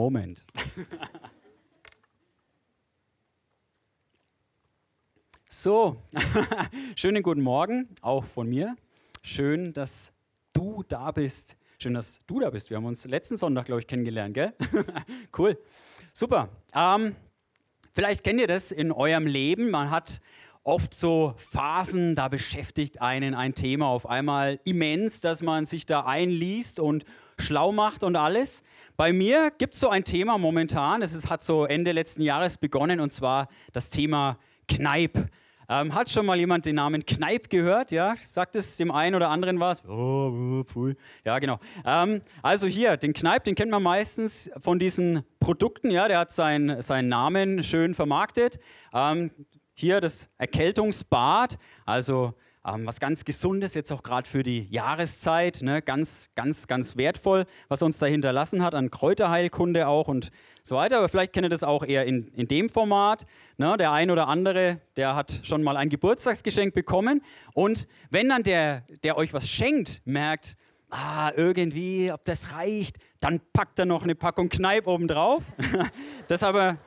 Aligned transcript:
Moment. 0.00 0.46
so, 5.50 6.00
schönen 6.96 7.22
guten 7.22 7.42
Morgen 7.42 7.86
auch 8.00 8.24
von 8.24 8.48
mir. 8.48 8.76
Schön, 9.22 9.74
dass 9.74 10.10
du 10.54 10.82
da 10.88 11.10
bist. 11.10 11.54
Schön, 11.78 11.92
dass 11.92 12.18
du 12.26 12.40
da 12.40 12.48
bist. 12.48 12.70
Wir 12.70 12.78
haben 12.78 12.86
uns 12.86 13.04
letzten 13.04 13.36
Sonntag, 13.36 13.66
glaube 13.66 13.82
ich, 13.82 13.86
kennengelernt, 13.86 14.32
gell? 14.32 14.54
cool. 15.38 15.58
Super. 16.14 16.48
Ähm, 16.74 17.14
vielleicht 17.92 18.24
kennt 18.24 18.40
ihr 18.40 18.46
das 18.46 18.72
in 18.72 18.92
eurem 18.92 19.26
Leben. 19.26 19.68
Man 19.68 19.90
hat 19.90 20.22
oft 20.62 20.94
so 20.94 21.34
Phasen, 21.36 22.14
da 22.14 22.28
beschäftigt 22.28 23.02
einen 23.02 23.34
ein 23.34 23.54
Thema 23.54 23.88
auf 23.88 24.08
einmal 24.08 24.60
immens, 24.64 25.20
dass 25.20 25.42
man 25.42 25.66
sich 25.66 25.84
da 25.84 26.06
einliest 26.06 26.80
und 26.80 27.04
schlau 27.40 27.72
macht 27.72 28.04
und 28.04 28.16
alles. 28.16 28.62
Bei 28.96 29.12
mir 29.12 29.50
gibt 29.56 29.74
es 29.74 29.80
so 29.80 29.88
ein 29.88 30.04
Thema 30.04 30.38
momentan, 30.38 31.02
es 31.02 31.28
hat 31.28 31.42
so 31.42 31.64
Ende 31.64 31.92
letzten 31.92 32.22
Jahres 32.22 32.58
begonnen 32.58 33.00
und 33.00 33.10
zwar 33.10 33.48
das 33.72 33.88
Thema 33.88 34.38
Kneip. 34.68 35.30
Ähm, 35.70 35.94
hat 35.94 36.10
schon 36.10 36.26
mal 36.26 36.36
jemand 36.36 36.66
den 36.66 36.74
Namen 36.74 37.06
Kneip 37.06 37.48
gehört? 37.48 37.92
Ja, 37.92 38.16
sagt 38.24 38.56
es 38.56 38.76
dem 38.76 38.90
einen 38.90 39.14
oder 39.14 39.30
anderen 39.30 39.60
was? 39.60 39.84
Oh, 39.84 40.64
pfui. 40.64 40.96
Ja, 41.24 41.38
genau. 41.38 41.60
Ähm, 41.86 42.22
also 42.42 42.66
hier, 42.66 42.96
den 42.96 43.12
Kneip, 43.12 43.44
den 43.44 43.54
kennt 43.54 43.70
man 43.70 43.80
meistens 43.80 44.50
von 44.58 44.80
diesen 44.80 45.22
Produkten. 45.38 45.92
Ja, 45.92 46.08
der 46.08 46.18
hat 46.18 46.32
sein, 46.32 46.82
seinen 46.82 47.08
Namen 47.08 47.62
schön 47.62 47.94
vermarktet. 47.94 48.58
Ähm, 48.92 49.30
hier 49.72 50.00
das 50.00 50.28
Erkältungsbad, 50.38 51.56
also 51.86 52.34
ähm, 52.66 52.86
was 52.86 53.00
ganz 53.00 53.24
Gesundes, 53.24 53.74
jetzt 53.74 53.90
auch 53.90 54.02
gerade 54.02 54.28
für 54.28 54.42
die 54.42 54.68
Jahreszeit, 54.70 55.62
ne? 55.62 55.80
ganz, 55.80 56.28
ganz, 56.34 56.66
ganz 56.66 56.96
wertvoll, 56.96 57.46
was 57.68 57.82
uns 57.82 57.98
da 57.98 58.06
hinterlassen 58.06 58.62
hat, 58.62 58.74
an 58.74 58.90
Kräuterheilkunde 58.90 59.88
auch 59.88 60.08
und 60.08 60.30
so 60.62 60.76
weiter. 60.76 60.98
Aber 60.98 61.08
vielleicht 61.08 61.32
kennt 61.32 61.46
ihr 61.46 61.50
das 61.50 61.62
auch 61.62 61.84
eher 61.84 62.04
in, 62.04 62.28
in 62.28 62.48
dem 62.48 62.68
Format. 62.68 63.26
Ne? 63.56 63.76
Der 63.78 63.92
ein 63.92 64.10
oder 64.10 64.28
andere, 64.28 64.80
der 64.96 65.16
hat 65.16 65.40
schon 65.42 65.62
mal 65.62 65.76
ein 65.76 65.88
Geburtstagsgeschenk 65.88 66.74
bekommen. 66.74 67.22
Und 67.54 67.88
wenn 68.10 68.28
dann 68.28 68.42
der, 68.42 68.84
der 69.04 69.16
euch 69.16 69.32
was 69.32 69.48
schenkt, 69.48 70.02
merkt, 70.04 70.56
ah, 70.90 71.32
irgendwie, 71.36 72.12
ob 72.12 72.24
das 72.24 72.52
reicht, 72.52 72.96
dann 73.20 73.40
packt 73.52 73.78
er 73.78 73.86
noch 73.86 74.02
eine 74.02 74.14
Packung 74.14 74.48
Kneipp 74.48 74.86
oben 74.86 75.08
drauf. 75.08 75.42
das 76.28 76.42
aber, 76.42 76.78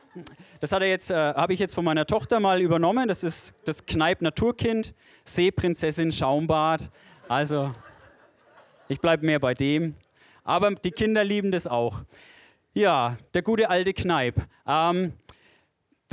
das 0.59 0.71
hat 0.71 0.81
er 0.81 0.89
jetzt, 0.89 1.11
äh, 1.11 1.15
habe 1.15 1.53
ich 1.53 1.59
jetzt 1.59 1.75
von 1.75 1.85
meiner 1.85 2.05
Tochter 2.05 2.39
mal 2.39 2.61
übernommen. 2.61 3.07
Das 3.07 3.23
ist 3.23 3.53
das 3.65 3.85
Kneipp 3.85 4.21
Naturkind, 4.21 4.93
Seeprinzessin 5.25 6.11
Schaumbad. 6.11 6.89
Also, 7.27 7.73
ich 8.87 8.99
bleibe 8.99 9.25
mehr 9.25 9.39
bei 9.39 9.53
dem. 9.53 9.95
Aber 10.43 10.71
die 10.71 10.91
Kinder 10.91 11.23
lieben 11.23 11.51
das 11.51 11.67
auch. 11.67 12.01
Ja, 12.73 13.17
der 13.33 13.43
gute 13.43 13.69
alte 13.69 13.93
Kneipp. 13.93 14.41
Ähm, 14.67 15.13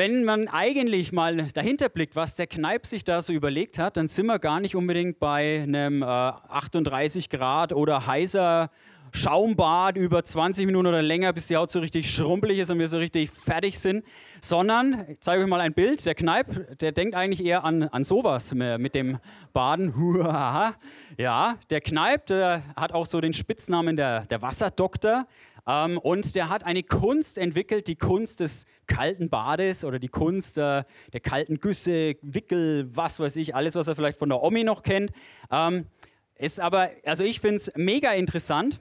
wenn 0.01 0.25
man 0.25 0.49
eigentlich 0.49 1.13
mal 1.13 1.37
dahinter 1.53 1.91
blickt, 1.91 2.17
was 2.17 2.35
der 2.35 2.47
Kneipp 2.47 2.87
sich 2.87 3.05
da 3.05 3.21
so 3.21 3.35
überlegt 3.35 3.79
hat, 3.79 3.99
dann 3.99 4.09
sind 4.09 4.25
wir 4.25 4.39
gar 4.39 4.59
nicht 4.59 4.75
unbedingt 4.75 5.19
bei 5.19 5.61
einem 5.63 6.01
äh, 6.01 6.07
38 6.07 7.29
Grad 7.29 7.75
oder 7.75 8.07
heißer 8.07 8.71
Schaumbad 9.13 9.99
über 9.99 10.25
20 10.25 10.65
Minuten 10.65 10.87
oder 10.87 11.03
länger, 11.03 11.35
bis 11.35 11.49
die 11.49 11.57
Haut 11.57 11.71
so 11.71 11.81
richtig 11.81 12.11
schrumpelig 12.15 12.61
ist 12.61 12.71
und 12.71 12.79
wir 12.79 12.89
so 12.89 12.97
richtig 12.97 13.31
fertig 13.31 13.79
sind, 13.79 14.03
sondern, 14.41 15.05
ich 15.09 15.21
zeige 15.21 15.43
euch 15.43 15.49
mal 15.49 15.61
ein 15.61 15.75
Bild, 15.75 16.07
der 16.07 16.15
Kneipp, 16.15 16.79
der 16.79 16.93
denkt 16.93 17.15
eigentlich 17.15 17.45
eher 17.45 17.65
an, 17.65 17.83
an 17.83 18.03
sowas 18.03 18.55
mit 18.55 18.95
dem 18.95 19.19
Baden. 19.53 19.93
Ja, 21.19 21.57
der 21.69 21.83
Kneipp, 21.83 22.27
der 22.27 22.63
hat 22.75 22.93
auch 22.93 23.05
so 23.05 23.21
den 23.21 23.35
Spitznamen 23.35 23.95
der, 23.95 24.25
der 24.25 24.41
Wasserdoktor. 24.41 25.27
Ähm, 25.71 25.99
und 25.99 26.35
der 26.35 26.49
hat 26.49 26.65
eine 26.65 26.83
Kunst 26.83 27.39
entwickelt, 27.39 27.87
die 27.87 27.97
Kunst 27.97 28.41
des 28.41 28.65
kalten 28.87 29.29
Bades 29.29 29.85
oder 29.85 29.99
die 29.99 30.09
Kunst 30.09 30.59
äh, 30.59 30.85
der 31.13 31.21
kalten 31.23 31.61
Güsse, 31.61 32.17
Wickel, 32.23 32.89
was 32.95 33.21
weiß 33.21 33.37
ich, 33.37 33.55
alles, 33.55 33.75
was 33.75 33.87
er 33.87 33.95
vielleicht 33.95 34.19
von 34.19 34.31
der 34.31 34.43
Omi 34.43 34.65
noch 34.65 34.83
kennt. 34.83 35.13
Ähm, 35.51 35.87
ist 36.37 36.59
aber, 36.59 36.91
also 37.05 37.23
ich 37.23 37.41
finde 37.41 37.57
es 37.57 37.73
mega 37.77 38.13
interessant 38.13 38.81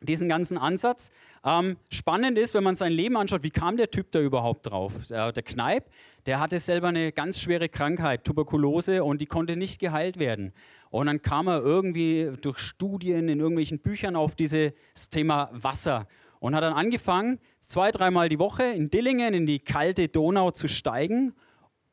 diesen 0.00 0.28
ganzen 0.28 0.58
Ansatz. 0.58 1.10
Ähm, 1.44 1.76
spannend 1.90 2.38
ist, 2.38 2.54
wenn 2.54 2.64
man 2.64 2.76
sein 2.76 2.92
Leben 2.92 3.16
anschaut, 3.16 3.42
wie 3.42 3.50
kam 3.50 3.76
der 3.76 3.90
Typ 3.90 4.10
da 4.12 4.20
überhaupt 4.20 4.66
drauf? 4.66 4.92
Der, 5.08 5.32
der 5.32 5.42
Kneip, 5.42 5.86
der 6.26 6.40
hatte 6.40 6.58
selber 6.60 6.88
eine 6.88 7.12
ganz 7.12 7.40
schwere 7.40 7.68
Krankheit, 7.68 8.24
Tuberkulose, 8.24 9.02
und 9.04 9.20
die 9.20 9.26
konnte 9.26 9.56
nicht 9.56 9.80
geheilt 9.80 10.18
werden. 10.18 10.52
Und 10.92 11.06
dann 11.06 11.22
kam 11.22 11.48
er 11.48 11.62
irgendwie 11.62 12.30
durch 12.42 12.58
Studien 12.58 13.30
in 13.30 13.40
irgendwelchen 13.40 13.78
Büchern 13.78 14.14
auf 14.14 14.34
dieses 14.34 14.74
Thema 15.10 15.48
Wasser 15.52 16.06
und 16.38 16.54
hat 16.54 16.62
dann 16.62 16.74
angefangen, 16.74 17.38
zwei, 17.60 17.90
dreimal 17.90 18.28
die 18.28 18.38
Woche 18.38 18.64
in 18.64 18.90
Dillingen 18.90 19.32
in 19.32 19.46
die 19.46 19.58
kalte 19.58 20.08
Donau 20.08 20.50
zu 20.50 20.68
steigen. 20.68 21.34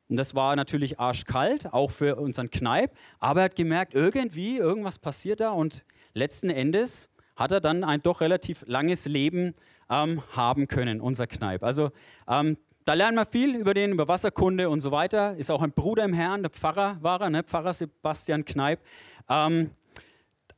Und 0.09 0.17
das 0.17 0.35
war 0.35 0.57
natürlich 0.57 0.99
arschkalt, 0.99 1.71
auch 1.71 1.91
für 1.91 2.17
unseren 2.17 2.49
Kneip. 2.49 2.91
Aber 3.19 3.39
er 3.39 3.45
hat 3.45 3.55
gemerkt, 3.55 3.95
irgendwie, 3.95 4.57
irgendwas 4.57 4.99
passiert 4.99 5.39
da 5.39 5.51
und 5.51 5.85
letzten 6.13 6.49
Endes 6.49 7.07
hat 7.37 7.53
er 7.53 7.61
dann 7.61 7.85
ein 7.85 8.01
doch 8.01 8.19
relativ 8.19 8.65
langes 8.67 9.05
Leben 9.05 9.53
ähm, 9.89 10.21
haben 10.33 10.67
können, 10.67 10.99
unser 10.99 11.25
Kneipp. 11.25 11.63
Also 11.63 11.91
ähm, 12.27 12.57
da 12.89 12.95
lernen 12.95 13.17
wir 13.17 13.27
viel 13.27 13.55
über 13.55 13.75
den, 13.75 13.91
über 13.91 14.07
Wasserkunde 14.07 14.67
und 14.67 14.79
so 14.79 14.91
weiter. 14.91 15.35
Ist 15.35 15.51
auch 15.51 15.61
ein 15.61 15.73
Bruder 15.73 16.03
im 16.05 16.13
Herrn, 16.13 16.41
der 16.41 16.49
Pfarrer 16.49 16.97
war 17.01 17.21
er, 17.21 17.29
ne? 17.29 17.43
Pfarrer 17.43 17.75
Sebastian 17.75 18.45
Kneipp. 18.45 18.79
Ähm, 19.29 19.69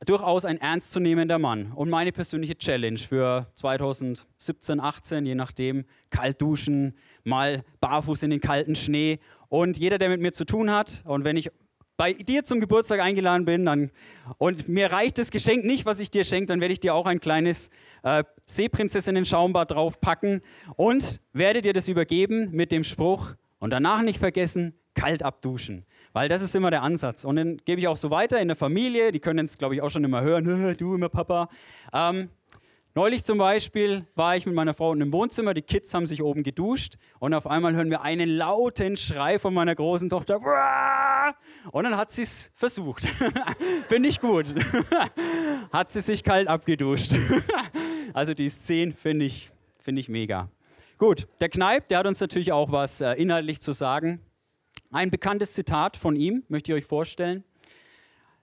durchaus 0.06 0.46
ein 0.46 0.56
ernstzunehmender 0.56 1.38
Mann. 1.38 1.72
Und 1.72 1.90
meine 1.90 2.10
persönliche 2.10 2.56
Challenge 2.56 2.96
für 2.96 3.48
2017, 3.56 4.80
18, 4.80 5.26
je 5.26 5.34
nachdem, 5.34 5.84
kalt 6.08 6.40
duschen, 6.40 6.96
mal 7.22 7.64
barfuß 7.82 8.22
in 8.22 8.30
den 8.30 8.40
kalten 8.40 8.76
Schnee. 8.76 9.18
Und 9.50 9.76
jeder, 9.76 9.98
der 9.98 10.08
mit 10.08 10.22
mir 10.22 10.32
zu 10.32 10.46
tun 10.46 10.70
hat, 10.70 11.02
und 11.04 11.24
wenn 11.24 11.36
ich 11.36 11.50
bei 11.96 12.12
dir 12.12 12.44
zum 12.44 12.60
Geburtstag 12.60 13.00
eingeladen 13.00 13.44
bin 13.44 13.64
dann, 13.64 13.90
und 14.38 14.68
mir 14.68 14.92
reicht 14.92 15.18
das 15.18 15.30
Geschenk 15.30 15.64
nicht, 15.64 15.84
was 15.84 15.98
ich 15.98 16.10
dir 16.10 16.24
schenke, 16.24 16.46
dann 16.46 16.60
werde 16.60 16.72
ich 16.72 16.80
dir 16.80 16.94
auch 16.94 17.06
ein 17.06 17.20
kleines 17.20 17.70
äh, 18.02 18.24
Seeprinzessinnen-Schaumbad 18.46 19.70
draufpacken 19.70 20.42
und 20.76 21.20
werde 21.32 21.62
dir 21.62 21.72
das 21.72 21.88
übergeben 21.88 22.50
mit 22.52 22.72
dem 22.72 22.84
Spruch 22.84 23.34
und 23.58 23.70
danach 23.70 24.02
nicht 24.02 24.18
vergessen, 24.18 24.74
kalt 24.94 25.22
abduschen. 25.22 25.86
Weil 26.12 26.28
das 26.28 26.42
ist 26.42 26.54
immer 26.54 26.70
der 26.70 26.82
Ansatz. 26.82 27.24
Und 27.24 27.36
dann 27.36 27.56
gebe 27.64 27.80
ich 27.80 27.88
auch 27.88 27.96
so 27.96 28.10
weiter 28.10 28.38
in 28.40 28.48
der 28.48 28.56
Familie, 28.56 29.12
die 29.12 29.20
können 29.20 29.46
es, 29.46 29.56
glaube 29.56 29.74
ich, 29.74 29.82
auch 29.82 29.90
schon 29.90 30.04
immer 30.04 30.22
hören, 30.22 30.76
du 30.78 30.94
immer 30.94 31.08
Papa. 31.08 31.48
Ähm, 31.92 32.28
Neulich 32.94 33.24
zum 33.24 33.38
Beispiel 33.38 34.04
war 34.16 34.36
ich 34.36 34.44
mit 34.44 34.54
meiner 34.54 34.74
Frau 34.74 34.92
im 34.92 35.12
Wohnzimmer, 35.14 35.54
die 35.54 35.62
Kids 35.62 35.94
haben 35.94 36.06
sich 36.06 36.22
oben 36.22 36.42
geduscht 36.42 36.96
und 37.20 37.32
auf 37.32 37.46
einmal 37.46 37.74
hören 37.74 37.88
wir 37.88 38.02
einen 38.02 38.28
lauten 38.28 38.98
Schrei 38.98 39.38
von 39.38 39.54
meiner 39.54 39.74
großen 39.74 40.10
Tochter. 40.10 40.38
Und 41.70 41.84
dann 41.84 41.96
hat 41.96 42.10
sie 42.10 42.22
es 42.22 42.50
versucht. 42.54 43.06
Finde 43.88 44.08
ich 44.08 44.20
gut. 44.20 44.46
hat 45.72 45.90
sie 45.90 46.00
sich 46.00 46.22
kalt 46.22 46.48
abgeduscht. 46.48 47.14
also 48.14 48.34
die 48.34 48.50
Szene 48.50 48.92
finde 48.92 49.26
ich, 49.26 49.50
find 49.78 49.98
ich 49.98 50.08
mega. 50.08 50.48
Gut, 50.98 51.26
der 51.40 51.48
Kneip, 51.48 51.88
der 51.88 51.98
hat 51.98 52.06
uns 52.06 52.20
natürlich 52.20 52.52
auch 52.52 52.70
was 52.70 53.00
äh, 53.00 53.12
inhaltlich 53.14 53.60
zu 53.60 53.72
sagen. 53.72 54.20
Ein 54.90 55.10
bekanntes 55.10 55.52
Zitat 55.52 55.96
von 55.96 56.16
ihm 56.16 56.44
möchte 56.48 56.72
ich 56.72 56.78
euch 56.78 56.86
vorstellen. 56.86 57.44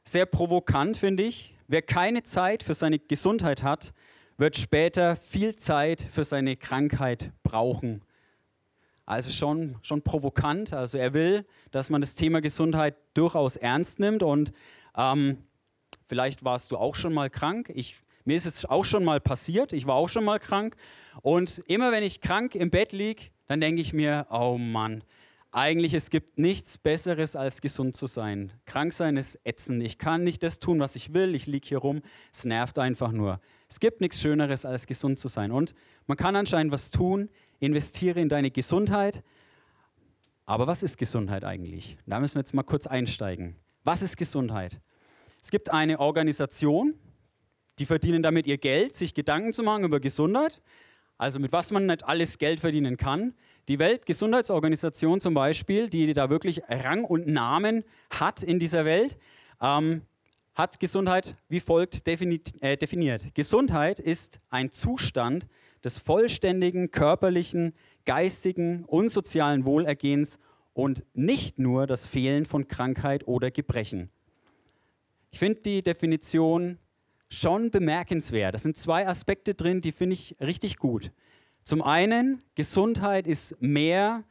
Sehr 0.04 0.26
provokant, 0.26 0.98
finde 0.98 1.24
ich. 1.24 1.56
Wer 1.68 1.84
keine 1.84 2.24
Zeit 2.24 2.64
für 2.64 2.74
seine 2.74 2.97
Gesundheit 2.97 3.62
hat, 3.62 3.94
wird 4.38 4.58
später 4.58 5.16
viel 5.16 5.56
Zeit 5.56 6.02
für 6.02 6.24
seine 6.24 6.56
Krankheit 6.56 7.32
brauchen. 7.44 8.02
Also 9.09 9.32
schon, 9.32 9.76
schon 9.82 10.03
provokant. 10.03 10.72
Also 10.72 11.00
er 11.00 11.14
will, 11.14 11.44
dass 11.72 11.90
man 11.90 12.00
das 12.00 12.14
Thema 12.14 12.41
Gesundheit 12.41 12.96
durchaus 13.16 13.56
ernst 13.56 14.00
nimmt. 14.00 14.22
Und 14.22 14.53
ähm, 14.96 15.40
vielleicht 16.08 16.46
warst 16.46 16.70
du 16.70 16.78
auch 16.78 16.94
schon 16.94 17.16
mal 17.16 17.28
krank. 17.32 17.72
Ich, 17.73 17.96
mir 18.23 18.38
ist 18.38 18.46
es 18.46 18.66
auch 18.66 18.85
schon 18.85 19.03
mal 19.03 19.20
passiert. 19.20 19.73
Ich 19.73 19.88
war 19.88 19.96
auch 19.96 20.09
schon 20.09 20.23
mal 20.23 20.38
krank. 20.38 20.76
Und 21.23 21.58
immer 21.66 21.91
wenn 21.91 22.03
ich 22.03 22.22
krank 22.22 22.53
im 22.53 22.70
Bett 22.70 22.91
liege, 22.91 23.23
dann 23.47 23.59
denke 23.59 23.82
ich 23.82 23.94
mir, 23.94 24.28
oh 24.29 24.59
Mann, 24.59 25.03
eigentlich 25.51 25.93
es 25.96 26.09
gibt 26.09 26.37
nichts 26.37 26.78
Besseres 26.78 27.35
als 27.35 27.61
gesund 27.61 27.96
zu 27.96 28.05
sein. 28.05 28.53
Krank 28.66 28.93
sein 28.93 29.17
ist 29.17 29.40
ätzend. 29.43 29.81
Ich 29.81 29.97
kann 29.97 30.23
nicht 30.23 30.43
das 30.43 30.59
tun, 30.59 30.79
was 30.79 30.96
ich 30.96 31.13
will. 31.13 31.34
Ich 31.34 31.47
liege 31.47 31.67
hier 31.67 31.79
rum. 31.79 32.01
Es 32.31 32.46
nervt 32.46 32.78
einfach 32.78 33.11
nur. 33.11 33.40
Es 33.67 33.79
gibt 33.79 33.99
nichts 33.99 34.22
Schöneres 34.22 34.63
als 34.66 34.85
gesund 34.85 35.17
zu 35.17 35.28
sein. 35.28 35.51
Und 35.51 35.73
man 36.05 36.17
kann 36.17 36.35
anscheinend 36.35 36.72
was 36.72 36.91
tun. 36.91 37.29
Investiere 37.59 38.19
in 38.19 38.29
deine 38.29 38.51
Gesundheit. 38.51 39.23
Aber 40.46 40.67
was 40.67 40.84
ist 40.84 40.97
Gesundheit 40.97 41.43
eigentlich? 41.43 41.97
Da 42.05 42.19
müssen 42.19 42.35
wir 42.35 42.41
jetzt 42.41 42.53
mal 42.53 42.63
kurz 42.63 42.85
einsteigen. 42.85 43.55
Was 43.84 44.01
ist 44.01 44.17
Gesundheit? 44.17 44.79
Es 45.41 45.51
gibt 45.51 45.72
eine 45.72 45.99
Organisation, 45.99 46.93
die 47.79 47.85
verdienen 47.85 48.22
damit 48.22 48.46
ihr 48.46 48.57
Geld, 48.57 48.96
sich 48.96 49.13
Gedanken 49.13 49.53
zu 49.53 49.63
machen 49.63 49.84
über 49.84 49.99
Gesundheit. 49.99 50.61
Also 51.17 51.40
mit 51.40 51.51
was 51.51 51.72
man 51.72 51.85
nicht 51.85 52.05
alles 52.05 52.37
Geld 52.37 52.59
verdienen 52.59 52.97
kann. 52.97 53.34
Die 53.70 53.78
Weltgesundheitsorganisation 53.78 55.22
zum 55.22 55.36
Beispiel, 55.36 55.90
die 55.90 56.12
da 56.16 56.32
wirklich 56.32 56.64
Rang 56.68 57.04
und 57.04 57.28
Namen 57.28 57.84
hat 58.10 58.42
in 58.42 58.58
dieser 58.58 58.84
Welt, 58.84 59.16
ähm, 59.62 60.02
hat 60.56 60.80
Gesundheit 60.80 61.36
wie 61.50 61.60
folgt 61.60 62.02
äh, 62.08 62.78
definiert. 62.78 63.36
Gesundheit 63.36 64.00
ist 64.00 64.40
ein 64.50 64.72
Zustand 64.72 65.46
des 65.84 66.00
vollständigen 66.00 66.90
körperlichen, 66.90 67.74
geistigen 68.06 68.86
und 68.86 69.10
sozialen 69.10 69.66
Wohlergehens 69.66 70.40
und 70.74 71.04
nicht 71.14 71.60
nur 71.60 71.86
das 71.86 72.08
Fehlen 72.08 72.46
von 72.46 72.68
Krankheit 72.68 73.28
oder 73.28 73.52
Gebrechen. 73.52 74.10
Ich 75.30 75.38
finde 75.38 75.62
die 75.62 75.84
Definition 75.84 76.80
schon 77.30 77.70
bemerkenswert. 77.70 78.56
Das 78.56 78.64
sind 78.64 78.78
zwei 78.78 79.08
Aspekte 79.08 79.54
drin, 79.54 79.80
die 79.80 79.92
finde 79.92 80.16
ich 80.16 80.36
richtig 80.42 80.78
gut. 80.78 81.12
Zum 81.64 81.82
einen, 81.82 82.41
Gesundheit 82.56 83.28
ist 83.28 83.56
mehr 83.61 84.23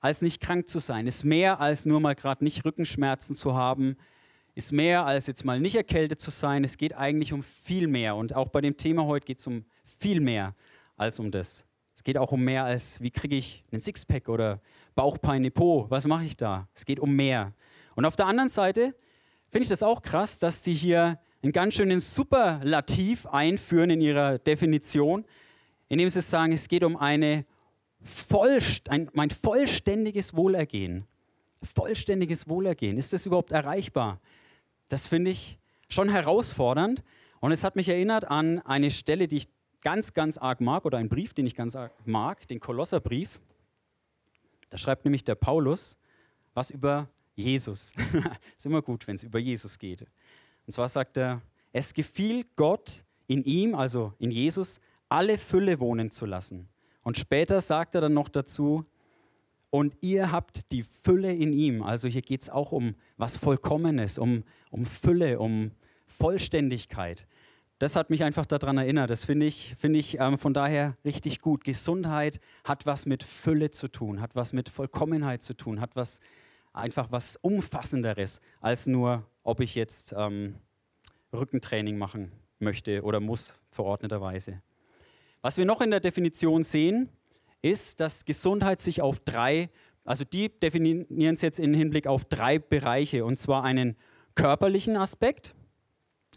als 0.00 0.22
nicht 0.22 0.40
krank 0.40 0.68
zu 0.68 0.78
sein, 0.78 1.06
ist 1.06 1.24
mehr 1.24 1.60
als 1.60 1.84
nur 1.84 2.00
mal 2.00 2.14
gerade 2.14 2.44
nicht 2.44 2.64
Rückenschmerzen 2.64 3.34
zu 3.34 3.54
haben, 3.54 3.96
ist 4.54 4.72
mehr 4.72 5.06
als 5.06 5.26
jetzt 5.26 5.44
mal 5.44 5.60
nicht 5.60 5.76
erkältet 5.76 6.20
zu 6.20 6.30
sein. 6.30 6.64
Es 6.64 6.76
geht 6.76 6.94
eigentlich 6.96 7.32
um 7.32 7.42
viel 7.42 7.86
mehr. 7.86 8.16
Und 8.16 8.34
auch 8.34 8.48
bei 8.48 8.60
dem 8.60 8.76
Thema 8.76 9.04
heute 9.06 9.26
geht 9.26 9.38
es 9.38 9.46
um 9.46 9.64
viel 9.98 10.20
mehr 10.20 10.54
als 10.96 11.18
um 11.20 11.30
das. 11.30 11.64
Es 11.94 12.04
geht 12.04 12.18
auch 12.18 12.32
um 12.32 12.42
mehr 12.42 12.64
als, 12.64 13.00
wie 13.00 13.10
kriege 13.10 13.36
ich 13.36 13.64
einen 13.72 13.80
Sixpack 13.80 14.28
oder 14.28 14.60
Bauchpein 14.94 15.50
Po, 15.52 15.86
was 15.88 16.06
mache 16.06 16.24
ich 16.24 16.36
da? 16.36 16.68
Es 16.74 16.84
geht 16.84 17.00
um 17.00 17.14
mehr. 17.14 17.54
Und 17.94 18.04
auf 18.04 18.16
der 18.16 18.26
anderen 18.26 18.48
Seite 18.48 18.94
finde 19.50 19.62
ich 19.64 19.68
das 19.68 19.82
auch 19.82 20.02
krass, 20.02 20.38
dass 20.38 20.62
sie 20.62 20.74
hier 20.74 21.18
einen 21.42 21.52
ganz 21.52 21.74
schönen 21.74 22.00
Superlativ 22.00 23.26
einführen 23.26 23.90
in 23.90 24.00
ihrer 24.00 24.38
Definition, 24.38 25.24
indem 25.88 26.10
sie 26.10 26.22
sagen, 26.22 26.52
es 26.52 26.68
geht 26.68 26.84
um 26.84 26.96
eine 26.96 27.44
Vollst 28.00 28.90
ein, 28.90 29.10
mein 29.12 29.30
vollständiges 29.30 30.34
Wohlergehen. 30.34 31.04
Vollständiges 31.74 32.48
Wohlergehen. 32.48 32.96
Ist 32.96 33.12
das 33.12 33.26
überhaupt 33.26 33.50
erreichbar? 33.50 34.20
Das 34.88 35.06
finde 35.06 35.32
ich 35.32 35.58
schon 35.88 36.08
herausfordernd. 36.08 37.02
Und 37.40 37.50
es 37.50 37.64
hat 37.64 37.74
mich 37.74 37.88
erinnert 37.88 38.30
an 38.30 38.60
eine 38.60 38.90
Stelle, 38.90 39.26
die 39.26 39.38
ich 39.38 39.48
ganz, 39.82 40.14
ganz 40.14 40.38
arg 40.38 40.60
mag, 40.60 40.84
oder 40.84 40.98
einen 40.98 41.08
Brief, 41.08 41.34
den 41.34 41.46
ich 41.46 41.56
ganz 41.56 41.74
arg 41.74 41.92
mag, 42.04 42.46
den 42.48 42.60
Kolosserbrief. 42.60 43.40
Da 44.70 44.78
schreibt 44.78 45.04
nämlich 45.04 45.24
der 45.24 45.34
Paulus 45.34 45.96
was 46.54 46.70
über 46.70 47.08
Jesus. 47.36 47.92
ist 48.56 48.66
immer 48.66 48.82
gut, 48.82 49.06
wenn 49.06 49.14
es 49.14 49.22
über 49.22 49.38
Jesus 49.38 49.78
geht. 49.78 50.02
Und 50.66 50.72
zwar 50.72 50.88
sagt 50.88 51.16
er, 51.16 51.40
es 51.72 51.94
gefiel 51.94 52.44
Gott 52.56 53.04
in 53.28 53.44
ihm, 53.44 53.74
also 53.76 54.12
in 54.18 54.32
Jesus, 54.32 54.80
alle 55.08 55.38
Fülle 55.38 55.80
wohnen 55.80 56.10
zu 56.10 56.26
lassen. 56.26 56.68
Und 57.02 57.16
später 57.16 57.60
sagt 57.60 57.94
er 57.94 58.00
dann 58.00 58.14
noch 58.14 58.28
dazu, 58.28 58.82
und 59.70 59.96
ihr 60.00 60.32
habt 60.32 60.72
die 60.72 60.82
Fülle 60.82 61.32
in 61.34 61.52
ihm. 61.52 61.82
Also 61.82 62.08
hier 62.08 62.22
geht 62.22 62.42
es 62.42 62.50
auch 62.50 62.72
um 62.72 62.94
was 63.16 63.36
Vollkommenes, 63.36 64.18
um, 64.18 64.44
um 64.70 64.86
Fülle, 64.86 65.38
um 65.38 65.72
Vollständigkeit. 66.06 67.26
Das 67.78 67.94
hat 67.94 68.10
mich 68.10 68.24
einfach 68.24 68.46
daran 68.46 68.78
erinnert. 68.78 69.10
Das 69.10 69.24
finde 69.24 69.46
ich, 69.46 69.76
find 69.78 69.94
ich 69.94 70.18
ähm, 70.18 70.38
von 70.38 70.54
daher 70.54 70.96
richtig 71.04 71.40
gut. 71.40 71.64
Gesundheit 71.64 72.40
hat 72.64 72.86
was 72.86 73.06
mit 73.06 73.22
Fülle 73.22 73.70
zu 73.70 73.88
tun, 73.88 74.20
hat 74.20 74.34
was 74.34 74.52
mit 74.52 74.68
Vollkommenheit 74.68 75.42
zu 75.42 75.54
tun, 75.54 75.80
hat 75.80 75.94
was 75.94 76.20
einfach 76.72 77.12
was 77.12 77.36
Umfassenderes 77.36 78.40
als 78.60 78.86
nur, 78.86 79.24
ob 79.42 79.60
ich 79.60 79.74
jetzt 79.74 80.14
ähm, 80.16 80.56
Rückentraining 81.32 81.98
machen 81.98 82.32
möchte 82.58 83.02
oder 83.02 83.20
muss, 83.20 83.52
verordneterweise. 83.70 84.60
Was 85.40 85.56
wir 85.56 85.64
noch 85.64 85.80
in 85.80 85.90
der 85.90 86.00
Definition 86.00 86.64
sehen, 86.64 87.08
ist, 87.62 88.00
dass 88.00 88.24
Gesundheit 88.24 88.80
sich 88.80 89.02
auf 89.02 89.20
drei, 89.20 89.70
also 90.04 90.24
die 90.24 90.48
definieren 90.48 91.34
es 91.34 91.40
jetzt 91.40 91.60
im 91.60 91.74
Hinblick 91.74 92.06
auf 92.06 92.24
drei 92.24 92.58
Bereiche, 92.58 93.24
und 93.24 93.38
zwar 93.38 93.64
einen 93.64 93.96
körperlichen 94.34 94.96
Aspekt. 94.96 95.54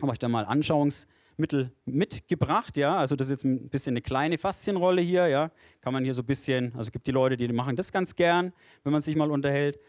Habe 0.02 0.14
ich 0.14 0.20
da 0.20 0.30
mal 0.30 0.46
Anschauungsmittel 0.46 1.72
mitgebracht, 1.86 2.78
ja, 2.78 2.98
also 2.98 3.16
das 3.16 3.28
ist 3.28 3.32
jetzt 3.32 3.44
ein 3.44 3.70
bisschen 3.70 3.94
eine 3.94 4.02
kleine 4.02 4.38
Faszienrolle 4.38 5.02
hier, 5.02 5.28
ja, 5.28 5.52
kann 5.82 5.94
man 5.94 6.04
hier 6.04 6.14
so 6.14 6.22
ein 6.22 6.28
bisschen, 6.28 6.76
also 6.76 6.92
gibt 6.92 7.08
die 7.08 7.12
Leute, 7.12 7.38
die 7.38 7.48
machen 7.50 7.76
das 7.76 7.92
ganz 7.92 8.16
gern, 8.16 8.54
wenn 8.84 8.94
man 8.94 9.02
sich 9.02 9.16
mal 9.16 9.32
unterhält. 9.32 9.80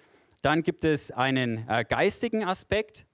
Dann 0.40 0.62
gibt 0.62 0.84
es 0.84 1.10
einen 1.10 1.68
äh, 1.68 1.84
geistigen 1.88 2.44
Aspekt, 2.44 3.06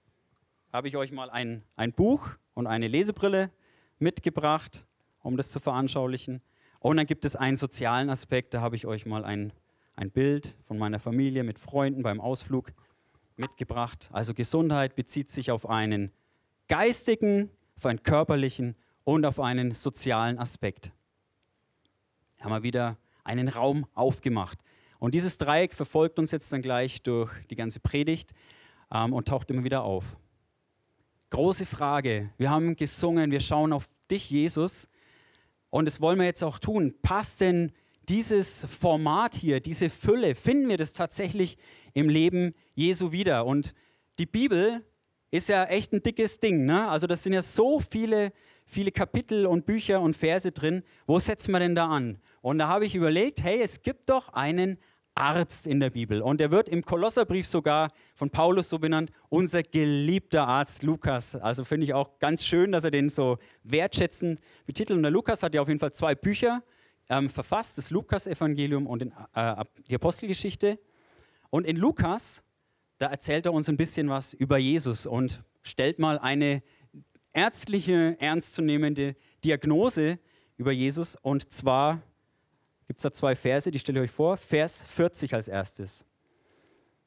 habe 0.72 0.88
ich 0.88 0.96
euch 0.96 1.12
mal 1.12 1.28
ein, 1.28 1.62
ein 1.76 1.92
Buch 1.92 2.30
und 2.54 2.66
eine 2.66 2.88
Lesebrille 2.88 3.50
mitgebracht, 3.98 4.86
um 5.28 5.36
das 5.36 5.50
zu 5.50 5.60
veranschaulichen. 5.60 6.40
Und 6.80 6.96
dann 6.96 7.06
gibt 7.06 7.24
es 7.26 7.36
einen 7.36 7.56
sozialen 7.56 8.08
Aspekt, 8.08 8.54
da 8.54 8.62
habe 8.62 8.76
ich 8.76 8.86
euch 8.86 9.04
mal 9.04 9.24
ein, 9.24 9.52
ein 9.94 10.10
Bild 10.10 10.56
von 10.62 10.78
meiner 10.78 10.98
Familie 10.98 11.44
mit 11.44 11.58
Freunden 11.58 12.02
beim 12.02 12.18
Ausflug 12.20 12.72
mitgebracht. 13.36 14.08
Also 14.10 14.32
Gesundheit 14.32 14.96
bezieht 14.96 15.30
sich 15.30 15.50
auf 15.50 15.68
einen 15.68 16.12
geistigen, 16.66 17.50
auf 17.76 17.84
einen 17.84 18.02
körperlichen 18.02 18.74
und 19.04 19.26
auf 19.26 19.38
einen 19.38 19.72
sozialen 19.72 20.38
Aspekt. 20.38 20.92
Da 22.38 22.44
haben 22.44 22.52
wir 22.52 22.62
wieder 22.62 22.96
einen 23.22 23.48
Raum 23.48 23.86
aufgemacht. 23.94 24.58
Und 24.98 25.12
dieses 25.12 25.36
Dreieck 25.36 25.74
verfolgt 25.74 26.18
uns 26.18 26.30
jetzt 26.30 26.50
dann 26.52 26.62
gleich 26.62 27.02
durch 27.02 27.30
die 27.50 27.56
ganze 27.56 27.80
Predigt 27.80 28.32
ähm, 28.90 29.12
und 29.12 29.28
taucht 29.28 29.50
immer 29.50 29.62
wieder 29.62 29.84
auf. 29.84 30.16
Große 31.30 31.66
Frage. 31.66 32.30
Wir 32.38 32.48
haben 32.48 32.76
gesungen, 32.76 33.30
wir 33.30 33.40
schauen 33.40 33.74
auf 33.74 33.90
dich, 34.10 34.30
Jesus. 34.30 34.88
Und 35.70 35.86
das 35.86 36.00
wollen 36.00 36.18
wir 36.18 36.26
jetzt 36.26 36.42
auch 36.42 36.58
tun. 36.58 36.94
Passt 37.02 37.40
denn 37.40 37.72
dieses 38.08 38.64
Format 38.80 39.34
hier, 39.34 39.60
diese 39.60 39.90
Fülle, 39.90 40.34
finden 40.34 40.68
wir 40.68 40.78
das 40.78 40.92
tatsächlich 40.92 41.58
im 41.92 42.08
Leben 42.08 42.54
Jesu 42.74 43.12
wieder? 43.12 43.44
Und 43.44 43.74
die 44.18 44.26
Bibel 44.26 44.84
ist 45.30 45.48
ja 45.48 45.64
echt 45.64 45.92
ein 45.92 46.02
dickes 46.02 46.40
Ding. 46.40 46.64
Ne? 46.64 46.88
Also 46.88 47.06
das 47.06 47.22
sind 47.22 47.34
ja 47.34 47.42
so 47.42 47.80
viele, 47.80 48.32
viele 48.64 48.92
Kapitel 48.92 49.46
und 49.46 49.66
Bücher 49.66 50.00
und 50.00 50.16
Verse 50.16 50.50
drin. 50.50 50.82
Wo 51.06 51.20
setzen 51.20 51.52
wir 51.52 51.58
denn 51.58 51.74
da 51.74 51.88
an? 51.88 52.18
Und 52.40 52.58
da 52.58 52.68
habe 52.68 52.86
ich 52.86 52.94
überlegt, 52.94 53.42
hey, 53.42 53.60
es 53.60 53.82
gibt 53.82 54.08
doch 54.08 54.30
einen 54.30 54.78
Arzt 55.18 55.66
in 55.66 55.80
der 55.80 55.90
Bibel. 55.90 56.22
Und 56.22 56.40
er 56.40 56.50
wird 56.50 56.68
im 56.68 56.84
Kolosserbrief 56.84 57.46
sogar 57.46 57.92
von 58.14 58.30
Paulus 58.30 58.68
so 58.68 58.78
benannt, 58.78 59.10
unser 59.28 59.62
geliebter 59.62 60.46
Arzt 60.46 60.82
Lukas. 60.82 61.34
Also 61.36 61.64
finde 61.64 61.84
ich 61.84 61.94
auch 61.94 62.18
ganz 62.18 62.44
schön, 62.44 62.72
dass 62.72 62.84
er 62.84 62.90
den 62.90 63.08
so 63.08 63.38
wertschätzend 63.64 64.40
betitelt. 64.66 64.96
Und 64.96 65.02
der 65.02 65.10
Lukas 65.10 65.42
hat 65.42 65.54
ja 65.54 65.60
auf 65.60 65.68
jeden 65.68 65.80
Fall 65.80 65.92
zwei 65.92 66.14
Bücher 66.14 66.62
ähm, 67.08 67.28
verfasst, 67.28 67.78
das 67.78 67.90
Lukas-Evangelium 67.90 68.86
und 68.86 69.00
den, 69.00 69.12
äh, 69.34 69.64
die 69.88 69.94
Apostelgeschichte. 69.94 70.78
Und 71.50 71.66
in 71.66 71.76
Lukas, 71.76 72.42
da 72.98 73.06
erzählt 73.06 73.46
er 73.46 73.52
uns 73.52 73.68
ein 73.68 73.76
bisschen 73.76 74.08
was 74.08 74.34
über 74.34 74.58
Jesus 74.58 75.06
und 75.06 75.42
stellt 75.62 75.98
mal 75.98 76.18
eine 76.18 76.62
ärztliche, 77.32 78.16
ernstzunehmende 78.20 79.16
Diagnose 79.44 80.18
über 80.56 80.72
Jesus. 80.72 81.16
Und 81.16 81.52
zwar 81.52 82.02
gibt 82.88 82.98
es 82.98 83.02
da 83.02 83.12
zwei 83.12 83.36
Verse, 83.36 83.70
die 83.70 83.78
stelle 83.78 84.00
ich 84.00 84.10
euch 84.10 84.16
vor. 84.16 84.38
Vers 84.38 84.82
40 84.94 85.34
als 85.34 85.46
erstes. 85.46 86.04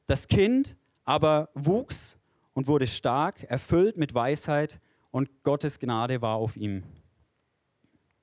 Das 0.06 0.28
Kind 0.28 0.76
aber 1.04 1.50
wuchs 1.54 2.16
und 2.54 2.68
wurde 2.68 2.86
stark, 2.86 3.42
erfüllt 3.42 3.96
mit 3.96 4.14
Weisheit 4.14 4.80
und 5.10 5.42
Gottes 5.42 5.80
Gnade 5.80 6.22
war 6.22 6.36
auf 6.36 6.56
ihm. 6.56 6.84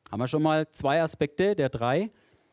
Haben 0.10 0.22
wir 0.22 0.28
schon 0.28 0.42
mal 0.42 0.72
zwei 0.72 1.02
Aspekte 1.02 1.54
der 1.54 1.70
drei. 1.70 2.10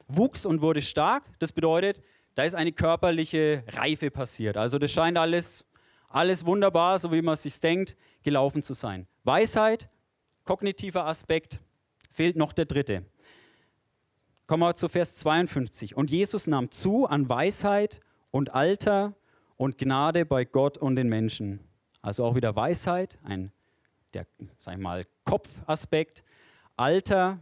Wuchs 0.09 0.45
und 0.45 0.61
wurde 0.61 0.83
stark, 0.83 1.25
das 1.39 1.53
bedeutet, 1.53 2.03
da 2.35 2.43
ist 2.43 2.55
eine 2.55 2.73
körperliche 2.73 3.63
Reife 3.69 4.11
passiert. 4.11 4.57
Also 4.57 4.79
das 4.79 4.91
scheint 4.91 5.19
alles, 5.19 5.65
alles 6.09 6.45
wunderbar, 6.45 6.99
so 6.99 7.13
wie 7.13 7.23
man 7.23 7.35
es 7.35 7.43
sich 7.43 7.59
denkt, 7.61 7.97
gelaufen 8.25 8.63
zu 8.63 8.75
sein. 8.75 9.07
Weisheit, 9.23 9.89
kognitiver 10.45 11.07
Aspekt, 11.07 11.61
fehlt 12.11 12.37
noch 12.37 12.53
der 12.53 12.67
dritte. 12.67 13.05
Kommen 14.47 14.63
wir 14.63 14.77
zu 14.77 14.89
Vers 14.89 15.17
52. 15.17 15.97
Und 15.97 16.09
Jesus 16.09 16.47
nahm 16.47 16.71
zu 16.71 17.07
an 17.07 17.29
Weisheit 17.29 18.01
und 18.31 18.55
Alter 18.55 19.17
und 19.57 19.77
Gnade 19.77 20.25
bei 20.25 20.45
Gott 20.45 20.79
und 20.79 20.95
den 20.95 21.09
Menschen. 21.09 21.59
Also 22.01 22.25
auch 22.25 22.37
wieder 22.37 22.55
Weisheit, 22.55 23.19
ein, 23.25 23.51
der, 24.15 24.25
sag 24.59 24.75
ich 24.75 24.81
mal, 24.81 25.05
Kopfaspekt, 25.25 26.23
Alter, 26.77 27.41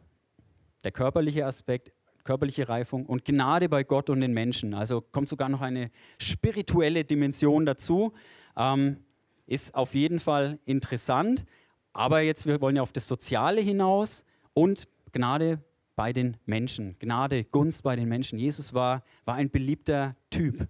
der 0.83 0.93
körperliche 0.93 1.45
Aspekt, 1.45 1.93
körperliche 2.25 2.71
Reifung 2.71 3.05
und 3.05 3.27
Gnade 3.27 3.69
bei 3.69 3.85
Gott 3.85 4.09
und 4.09 4.23
den 4.23 4.33
Menschen. 4.33 4.73
Also 4.73 5.03
kommt 5.03 5.29
sogar 5.29 5.51
noch 5.51 5.61
eine 5.61 5.91
spirituelle 6.17 7.05
Dimension 7.05 7.67
dazu. 7.67 8.15
Ähm, 8.57 9.05
ist 9.47 9.75
auf 9.75 9.95
jeden 9.95 10.21
Fall 10.21 10.59
interessant. 10.65 11.45
Aber 11.93 12.23
jetzt, 12.23 12.47
wir 12.47 12.63
wollen 12.63 12.77
ja 12.77 12.83
auf 12.83 12.93
das 12.93 13.07
Soziale 13.07 13.61
hinaus 13.61 14.25
und 14.55 14.89
Gnade 15.13 15.63
bei 15.97 16.13
den 16.13 16.37
Menschen. 16.47 16.97
Gnade, 16.99 17.45
Gunst 17.45 17.83
bei 17.83 17.97
den 17.97 18.09
Menschen. 18.09 18.39
Jesus 18.39 18.75
war, 18.75 19.03
war 19.25 19.35
ein 19.35 19.51
beliebter 19.51 20.17
Typ. 20.31 20.69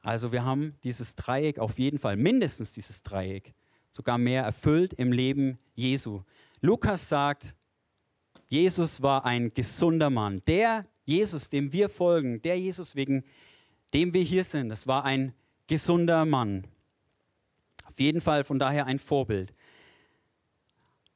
Also 0.00 0.32
wir 0.32 0.44
haben 0.44 0.74
dieses 0.84 1.14
Dreieck 1.14 1.58
auf 1.58 1.78
jeden 1.78 1.98
Fall, 1.98 2.16
mindestens 2.16 2.72
dieses 2.72 3.02
Dreieck, 3.02 3.52
sogar 3.90 4.18
mehr 4.18 4.42
erfüllt 4.42 4.94
im 4.94 5.12
Leben 5.12 5.58
Jesu. 5.74 6.22
Lukas 6.60 7.08
sagt, 7.08 7.54
Jesus 8.48 9.02
war 9.02 9.24
ein 9.24 9.52
gesunder 9.52 10.10
Mann. 10.10 10.42
Der 10.46 10.86
Jesus, 11.04 11.48
dem 11.48 11.72
wir 11.72 11.88
folgen, 11.88 12.42
der 12.42 12.58
Jesus, 12.58 12.94
wegen 12.94 13.24
dem 13.94 14.12
wir 14.12 14.22
hier 14.22 14.44
sind, 14.44 14.68
das 14.68 14.86
war 14.86 15.04
ein 15.04 15.34
gesunder 15.66 16.24
Mann. 16.24 16.66
Auf 17.86 17.98
jeden 17.98 18.20
Fall 18.20 18.44
von 18.44 18.58
daher 18.58 18.86
ein 18.86 18.98
Vorbild. 18.98 19.54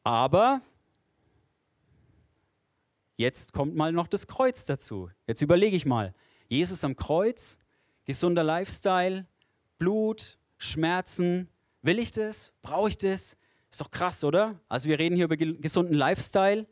Aber 0.03 0.63
jetzt 3.23 3.53
kommt 3.53 3.75
mal 3.75 3.93
noch 3.93 4.09
das 4.09 4.27
Kreuz 4.27 4.65
dazu. 4.65 5.09
Jetzt 5.27 5.41
überlege 5.41 5.77
ich 5.77 5.87
mal, 5.87 6.13
Jesus 6.49 6.85
am 6.85 6.97
Kreuz, 6.97 7.57
gesunder 8.05 8.45
Lifestyle, 8.45 9.27
Blut, 9.79 10.39
Schmerzen, 10.59 11.49
will 11.81 11.99
ich 11.99 12.11
das? 12.11 12.53
Brauche 12.61 12.91
ich 12.91 12.99
das? 12.99 13.37
Ist 13.71 13.81
doch 13.81 13.91
krass, 13.91 14.23
oder? 14.23 14.61
Also 14.69 14.89
wir 14.89 14.99
reden 14.99 15.17
hier 15.17 15.25
über 15.25 15.37
gesunden 15.37 15.95
Lifestyle 15.95 16.67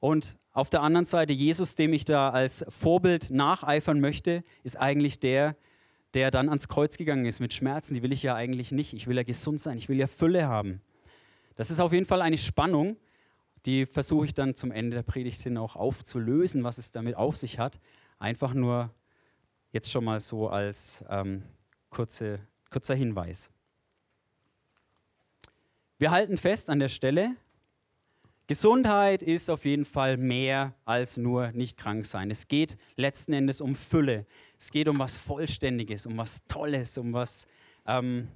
und 0.00 0.36
auf 0.52 0.68
der 0.70 0.82
anderen 0.82 1.04
Seite 1.04 1.32
Jesus, 1.32 1.76
dem 1.76 1.92
ich 1.92 2.04
da 2.04 2.30
als 2.30 2.64
Vorbild 2.68 3.30
nacheifern 3.30 4.00
möchte, 4.00 4.42
ist 4.64 4.76
eigentlich 4.76 5.20
der, 5.20 5.54
der 6.14 6.32
dann 6.32 6.48
ans 6.48 6.66
Kreuz 6.66 6.96
gegangen 6.96 7.24
ist 7.24 7.38
mit 7.38 7.54
Schmerzen. 7.54 7.94
Die 7.94 8.02
will 8.02 8.12
ich 8.12 8.24
ja 8.24 8.34
eigentlich 8.34 8.72
nicht. 8.72 8.94
Ich 8.94 9.06
will 9.06 9.16
ja 9.16 9.22
gesund 9.22 9.60
sein, 9.60 9.78
ich 9.78 9.88
will 9.88 9.98
ja 9.98 10.08
Fülle 10.08 10.48
haben. 10.48 10.80
Das 11.54 11.70
ist 11.70 11.78
auf 11.78 11.92
jeden 11.92 12.06
Fall 12.06 12.22
eine 12.22 12.38
Spannung, 12.38 12.96
die 13.66 13.86
versuche 13.86 14.26
ich 14.26 14.34
dann 14.34 14.54
zum 14.54 14.72
Ende 14.72 14.96
der 14.96 15.02
Predigt 15.02 15.40
hin 15.42 15.56
auch 15.58 15.76
aufzulösen, 15.76 16.64
was 16.64 16.78
es 16.78 16.90
damit 16.90 17.16
auf 17.16 17.36
sich 17.36 17.58
hat. 17.58 17.80
Einfach 18.18 18.54
nur 18.54 18.90
jetzt 19.72 19.90
schon 19.90 20.04
mal 20.04 20.20
so 20.20 20.48
als 20.48 21.04
ähm, 21.08 21.42
kurze, 21.90 22.40
kurzer 22.70 22.94
Hinweis. 22.94 23.50
Wir 25.98 26.10
halten 26.10 26.38
fest 26.38 26.70
an 26.70 26.78
der 26.78 26.88
Stelle, 26.88 27.36
Gesundheit 28.50 29.22
ist 29.22 29.48
auf 29.48 29.64
jeden 29.64 29.84
Fall 29.84 30.16
mehr 30.16 30.74
als 30.84 31.16
nur 31.16 31.52
nicht 31.52 31.76
krank 31.76 32.04
sein. 32.04 32.32
Es 32.32 32.48
geht 32.48 32.78
letzten 32.96 33.32
Endes 33.32 33.60
um 33.60 33.76
Fülle. 33.76 34.26
Es 34.58 34.72
geht 34.72 34.88
um 34.88 34.98
was 34.98 35.14
Vollständiges, 35.14 36.04
um 36.04 36.16
was 36.16 36.44
Tolles, 36.48 36.98
um 36.98 37.12
was 37.12 37.46
ähm, 37.86 38.26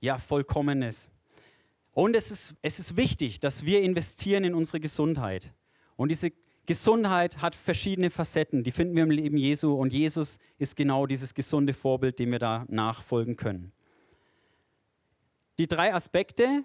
ja, 0.00 0.18
Vollkommenes. 0.18 1.08
Und 1.94 2.16
es 2.16 2.30
ist, 2.30 2.54
es 2.60 2.78
ist 2.78 2.96
wichtig, 2.96 3.40
dass 3.40 3.64
wir 3.64 3.80
investieren 3.82 4.44
in 4.44 4.54
unsere 4.54 4.80
Gesundheit. 4.80 5.52
Und 5.96 6.10
diese 6.10 6.32
Gesundheit 6.66 7.40
hat 7.40 7.54
verschiedene 7.54 8.10
Facetten, 8.10 8.64
die 8.64 8.72
finden 8.72 8.96
wir 8.96 9.04
im 9.04 9.10
Leben 9.10 9.36
Jesu. 9.36 9.74
Und 9.74 9.92
Jesus 9.92 10.38
ist 10.58 10.76
genau 10.76 11.06
dieses 11.06 11.34
gesunde 11.34 11.72
Vorbild, 11.72 12.18
dem 12.18 12.32
wir 12.32 12.40
da 12.40 12.64
nachfolgen 12.68 13.36
können. 13.36 13.72
Die 15.58 15.68
drei 15.68 15.94
Aspekte, 15.94 16.64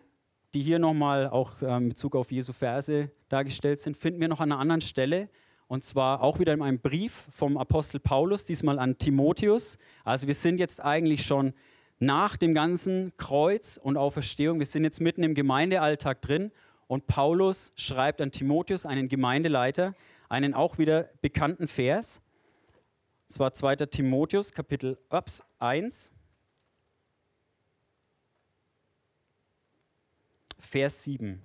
die 0.56 0.64
hier 0.64 0.80
nochmal 0.80 1.28
auch 1.28 1.62
äh, 1.62 1.78
in 1.78 1.90
Bezug 1.90 2.16
auf 2.16 2.32
Jesu 2.32 2.54
Verse 2.54 3.12
dargestellt 3.28 3.82
sind, 3.82 3.96
finden 3.96 4.20
wir 4.20 4.30
noch 4.30 4.40
an 4.40 4.52
einer 4.52 4.60
anderen 4.60 4.82
Stelle. 4.82 5.30
Und 5.68 5.84
zwar 5.84 6.24
auch 6.24 6.40
wieder 6.40 6.54
in 6.54 6.64
einem 6.64 6.80
Brief 6.80 7.28
vom 7.30 7.56
Apostel 7.56 8.00
Paulus, 8.00 8.46
diesmal 8.46 8.80
an 8.80 8.98
Timotheus. 8.98 9.78
Also 10.04 10.26
wir 10.26 10.34
sind 10.34 10.60
jetzt 10.60 10.84
eigentlich 10.84 11.24
schon 11.24 11.54
nach 12.00 12.38
dem 12.38 12.54
ganzen 12.54 13.16
Kreuz 13.18 13.78
und 13.82 13.98
Auferstehung, 13.98 14.60
wir 14.60 14.66
sind 14.66 14.86
jetzt 14.86 15.02
mitten 15.02 15.22
im 15.24 15.36
Gemeindealltag 15.36 16.22
drin. 16.22 16.52
Und 16.88 17.08
Paulus 17.08 17.72
schreibt 17.76 18.22
an 18.22 18.32
Timotheus, 18.32 18.86
einen 18.86 19.10
Gemeindeleiter, 19.10 19.94
einen 20.30 20.54
auch 20.54 20.78
wieder 20.78 21.10
bekannten 21.22 21.68
Vers. 21.68 22.22
Und 23.26 23.34
zwar 23.34 23.54
2. 23.54 23.76
Timotheus, 23.88 24.54
Kapitel 24.54 24.98
ups, 25.10 25.44
1, 25.60 26.10
Vers 30.58 31.04
7. 31.04 31.42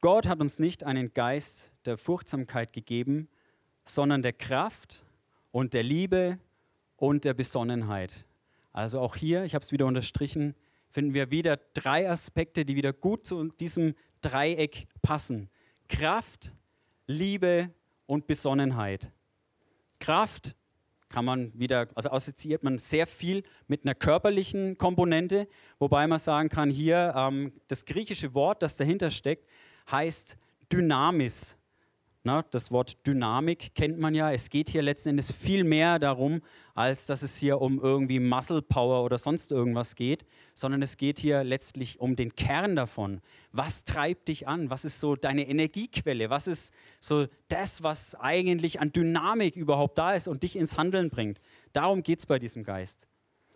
Gott 0.00 0.26
hat 0.26 0.40
uns 0.40 0.58
nicht 0.58 0.84
einen 0.84 1.12
Geist 1.12 1.70
der 1.84 1.96
Furchtsamkeit 1.96 2.72
gegeben, 2.72 3.28
sondern 3.84 4.22
der 4.22 4.32
Kraft 4.32 5.04
und 5.52 5.74
der 5.74 5.82
Liebe 5.82 6.38
und 6.96 7.24
der 7.24 7.34
Besonnenheit. 7.34 8.24
Also 8.72 9.00
auch 9.00 9.16
hier, 9.16 9.44
ich 9.44 9.54
habe 9.54 9.62
es 9.62 9.72
wieder 9.72 9.86
unterstrichen, 9.86 10.54
finden 10.88 11.14
wir 11.14 11.30
wieder 11.30 11.58
drei 11.74 12.08
Aspekte, 12.08 12.64
die 12.64 12.76
wieder 12.76 12.92
gut 12.92 13.26
zu 13.26 13.48
diesem 13.48 13.94
Dreieck 14.20 14.86
passen. 15.02 15.50
Kraft, 15.88 16.52
Liebe 17.06 17.70
und 18.06 18.26
Besonnenheit. 18.26 19.10
Kraft 19.98 20.54
kann 21.08 21.24
man 21.24 21.52
wieder, 21.54 21.88
also 21.94 22.10
assoziiert 22.10 22.62
man 22.62 22.78
sehr 22.78 23.06
viel 23.06 23.42
mit 23.66 23.84
einer 23.84 23.94
körperlichen 23.94 24.78
Komponente, 24.78 25.46
wobei 25.78 26.06
man 26.06 26.18
sagen 26.18 26.48
kann, 26.48 26.70
hier 26.70 27.12
ähm, 27.14 27.52
das 27.68 27.84
griechische 27.84 28.34
Wort, 28.34 28.62
das 28.62 28.76
dahinter 28.76 29.10
steckt, 29.10 29.46
heißt 29.90 30.36
Dynamis. 30.72 31.56
Na, 32.24 32.42
das 32.52 32.70
Wort 32.70 33.04
Dynamik 33.04 33.74
kennt 33.74 33.98
man 33.98 34.14
ja. 34.14 34.30
Es 34.32 34.48
geht 34.48 34.70
hier 34.70 34.80
letzten 34.80 35.08
Endes 35.08 35.32
viel 35.32 35.64
mehr 35.64 35.98
darum, 35.98 36.40
als 36.72 37.04
dass 37.04 37.22
es 37.22 37.36
hier 37.36 37.60
um 37.60 37.80
irgendwie 37.80 38.20
Muscle 38.20 38.62
Power 38.62 39.02
oder 39.02 39.18
sonst 39.18 39.50
irgendwas 39.50 39.96
geht, 39.96 40.24
sondern 40.54 40.82
es 40.82 40.96
geht 40.96 41.18
hier 41.18 41.42
letztlich 41.42 41.98
um 41.98 42.14
den 42.14 42.36
Kern 42.36 42.76
davon. 42.76 43.20
Was 43.50 43.82
treibt 43.82 44.28
dich 44.28 44.46
an? 44.46 44.70
Was 44.70 44.84
ist 44.84 45.00
so 45.00 45.16
deine 45.16 45.48
Energiequelle? 45.48 46.30
Was 46.30 46.46
ist 46.46 46.72
so 47.00 47.26
das, 47.48 47.82
was 47.82 48.14
eigentlich 48.14 48.80
an 48.80 48.92
Dynamik 48.92 49.56
überhaupt 49.56 49.98
da 49.98 50.14
ist 50.14 50.28
und 50.28 50.44
dich 50.44 50.54
ins 50.54 50.76
Handeln 50.76 51.10
bringt? 51.10 51.40
Darum 51.72 52.04
geht 52.04 52.20
es 52.20 52.26
bei 52.26 52.38
diesem 52.38 52.62
Geist. 52.62 53.08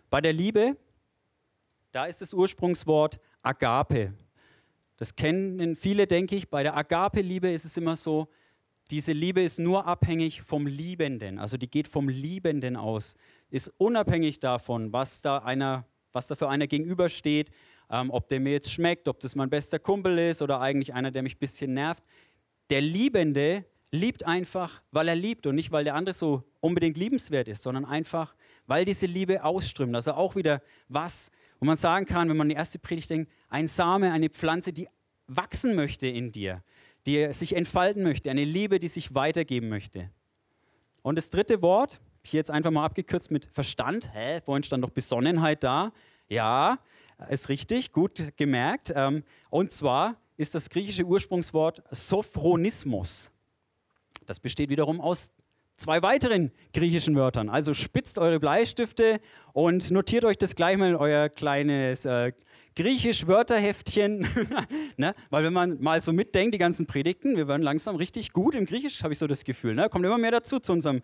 Bei 0.09 0.19
der 0.19 0.33
Liebe, 0.33 0.75
da 1.93 2.05
ist 2.05 2.19
das 2.19 2.33
Ursprungswort 2.33 3.17
Agape. 3.43 4.13
Das 4.97 5.15
kennen 5.15 5.77
viele, 5.77 6.05
denke 6.05 6.35
ich. 6.35 6.49
Bei 6.49 6.63
der 6.63 6.75
Agape-Liebe 6.75 7.49
ist 7.49 7.63
es 7.63 7.77
immer 7.77 7.95
so, 7.95 8.27
diese 8.87 9.11
Liebe 9.11 9.41
ist 9.41 9.59
nur 9.59 9.85
abhängig 9.85 10.41
vom 10.41 10.67
Liebenden, 10.67 11.39
also 11.39 11.57
die 11.57 11.69
geht 11.69 11.87
vom 11.87 12.09
Liebenden 12.09 12.75
aus, 12.75 13.15
ist 13.49 13.71
unabhängig 13.77 14.39
davon, 14.39 14.93
was 14.93 15.21
da, 15.21 15.39
einer, 15.39 15.85
was 16.13 16.27
da 16.27 16.35
für 16.35 16.49
einer 16.49 16.67
gegenübersteht, 16.67 17.51
ähm, 17.89 18.09
ob 18.11 18.27
der 18.27 18.39
mir 18.39 18.51
jetzt 18.51 18.71
schmeckt, 18.71 19.07
ob 19.07 19.19
das 19.19 19.35
mein 19.35 19.49
bester 19.49 19.79
Kumpel 19.79 20.17
ist 20.17 20.41
oder 20.41 20.59
eigentlich 20.61 20.93
einer, 20.93 21.11
der 21.11 21.23
mich 21.23 21.35
ein 21.35 21.39
bisschen 21.39 21.73
nervt. 21.73 22.03
Der 22.69 22.81
Liebende 22.81 23.65
liebt 23.91 24.25
einfach, 24.25 24.81
weil 24.91 25.07
er 25.07 25.15
liebt 25.15 25.47
und 25.47 25.55
nicht, 25.55 25.71
weil 25.71 25.85
der 25.85 25.95
andere 25.95 26.13
so 26.13 26.43
unbedingt 26.59 26.97
liebenswert 26.97 27.47
ist, 27.47 27.63
sondern 27.63 27.85
einfach, 27.85 28.35
weil 28.65 28.83
diese 28.83 29.05
Liebe 29.05 29.43
ausströmt. 29.43 29.95
Also 29.95 30.13
auch 30.13 30.35
wieder 30.35 30.61
was, 30.89 31.31
wo 31.59 31.65
man 31.65 31.77
sagen 31.77 32.05
kann, 32.05 32.29
wenn 32.29 32.37
man 32.37 32.45
an 32.45 32.49
die 32.49 32.55
erste 32.55 32.79
Predigt 32.79 33.09
denkt, 33.09 33.31
ein 33.49 33.67
Same, 33.67 34.11
eine 34.11 34.29
Pflanze, 34.29 34.73
die 34.73 34.87
wachsen 35.27 35.75
möchte 35.75 36.07
in 36.07 36.31
dir 36.31 36.63
die 37.07 37.31
sich 37.33 37.55
entfalten 37.55 38.03
möchte, 38.03 38.29
eine 38.29 38.43
Liebe, 38.43 38.79
die 38.79 38.89
sich 38.89 39.15
weitergeben 39.15 39.69
möchte. 39.69 40.11
Und 41.01 41.17
das 41.17 41.29
dritte 41.29 41.61
Wort, 41.61 41.99
hier 42.23 42.39
jetzt 42.39 42.51
einfach 42.51 42.71
mal 42.71 42.83
abgekürzt 42.83 43.31
mit 43.31 43.45
Verstand. 43.45 44.13
Hä, 44.13 44.41
vorhin 44.41 44.63
stand 44.63 44.83
doch 44.83 44.89
Besonnenheit 44.89 45.63
da. 45.63 45.93
Ja, 46.27 46.79
ist 47.29 47.49
richtig, 47.49 47.93
gut 47.93 48.33
gemerkt. 48.35 48.91
Ähm, 48.93 49.23
und 49.49 49.71
zwar 49.71 50.17
ist 50.35 50.53
das 50.53 50.69
griechische 50.69 51.05
Ursprungswort 51.05 51.81
Sophronismus. 51.89 53.31
Das 54.25 54.39
besteht 54.39 54.69
wiederum 54.69 54.99
aus 54.99 55.31
zwei 55.77 56.01
weiteren 56.01 56.51
griechischen 56.73 57.15
Wörtern. 57.15 57.49
Also 57.49 57.73
spitzt 57.73 58.17
eure 58.17 58.39
Bleistifte 58.39 59.21
und 59.53 59.89
notiert 59.91 60.25
euch 60.25 60.37
das 60.37 60.55
gleich 60.55 60.77
mal 60.77 60.89
in 60.89 60.95
euer 60.95 61.29
kleines 61.29 62.05
äh, 62.05 62.33
Griechisch-Wörterheftchen. 62.75 64.27
ne? 64.97 65.15
Weil 65.29 65.43
wenn 65.43 65.53
man 65.53 65.81
mal 65.81 66.01
so 66.01 66.11
mitdenkt, 66.11 66.53
die 66.53 66.59
ganzen 66.59 66.85
Predigten, 66.85 67.37
wir 67.37 67.47
werden 67.47 67.61
langsam 67.61 67.95
richtig 67.95 68.33
gut 68.33 68.55
im 68.55 68.65
Griechisch, 68.65 69.03
habe 69.03 69.13
ich 69.13 69.19
so 69.19 69.27
das 69.27 69.43
Gefühl. 69.45 69.75
Ne? 69.75 69.89
Kommt 69.89 70.05
immer 70.05 70.17
mehr 70.17 70.31
dazu 70.31 70.59
zu 70.59 70.73
unserem 70.73 71.01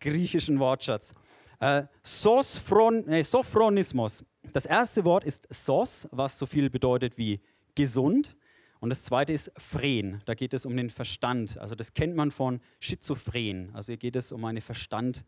griechischen 0.00 0.58
Wortschatz. 0.58 1.12
Äh, 1.60 1.84
Sophron, 2.02 3.04
nee, 3.06 3.22
Sophronismus. 3.22 4.24
Das 4.52 4.66
erste 4.66 5.04
Wort 5.04 5.24
ist 5.24 5.46
sos, 5.52 6.08
was 6.10 6.38
so 6.38 6.46
viel 6.46 6.70
bedeutet 6.70 7.18
wie 7.18 7.40
gesund. 7.74 8.36
Und 8.82 8.90
das 8.90 9.04
zweite 9.04 9.32
ist 9.32 9.52
Phren. 9.56 10.22
Da 10.24 10.34
geht 10.34 10.52
es 10.52 10.66
um 10.66 10.76
den 10.76 10.90
Verstand. 10.90 11.56
Also 11.56 11.76
das 11.76 11.94
kennt 11.94 12.16
man 12.16 12.32
von 12.32 12.60
Schizophren. 12.80 13.70
Also 13.74 13.92
hier 13.92 13.96
geht 13.96 14.16
es 14.16 14.32
um 14.32 14.44
eine 14.44 14.60
Verstand, 14.60 15.24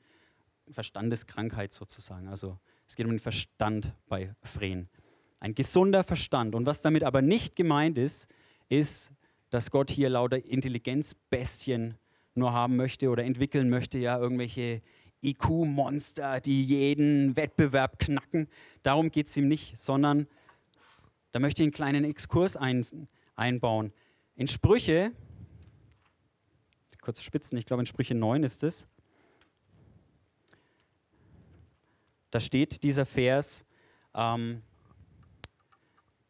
Verstandeskrankheit 0.72 1.72
sozusagen. 1.72 2.26
Also 2.26 2.58
es 2.88 2.96
geht 2.96 3.06
um 3.06 3.12
den 3.12 3.20
Verstand 3.20 3.94
bei 4.08 4.34
Phren. 4.42 4.88
Ein 5.38 5.54
gesunder 5.54 6.02
Verstand. 6.02 6.56
Und 6.56 6.66
was 6.66 6.80
damit 6.80 7.04
aber 7.04 7.22
nicht 7.22 7.54
gemeint 7.54 7.96
ist, 7.96 8.26
ist, 8.68 9.12
dass 9.50 9.70
Gott 9.70 9.92
hier 9.92 10.08
lauter 10.08 10.44
Intelligenzbestien 10.44 11.94
nur 12.34 12.52
haben 12.52 12.74
möchte 12.74 13.08
oder 13.08 13.22
entwickeln 13.22 13.70
möchte, 13.70 13.98
ja, 13.98 14.18
irgendwelche 14.18 14.82
IQ-Monster, 15.22 16.40
die 16.40 16.64
jeden 16.64 17.36
Wettbewerb 17.36 18.00
knacken. 18.00 18.48
Darum 18.82 19.12
geht 19.12 19.28
es 19.28 19.36
ihm 19.36 19.46
nicht, 19.46 19.78
sondern 19.78 20.26
da 21.30 21.38
möchte 21.38 21.62
ich 21.62 21.66
einen 21.66 21.72
kleinen 21.72 22.02
Exkurs 22.02 22.56
ein, 22.56 22.84
einbauen. 23.36 23.92
In 24.36 24.48
Sprüche, 24.48 25.12
kurz 27.00 27.22
spitzen, 27.22 27.58
ich 27.58 27.66
glaube 27.66 27.82
in 27.82 27.86
Sprüche 27.86 28.14
9 28.14 28.42
ist 28.42 28.62
es, 28.62 28.86
da 32.30 32.40
steht 32.40 32.82
dieser 32.82 33.06
Vers, 33.06 33.64
ähm, 34.14 34.62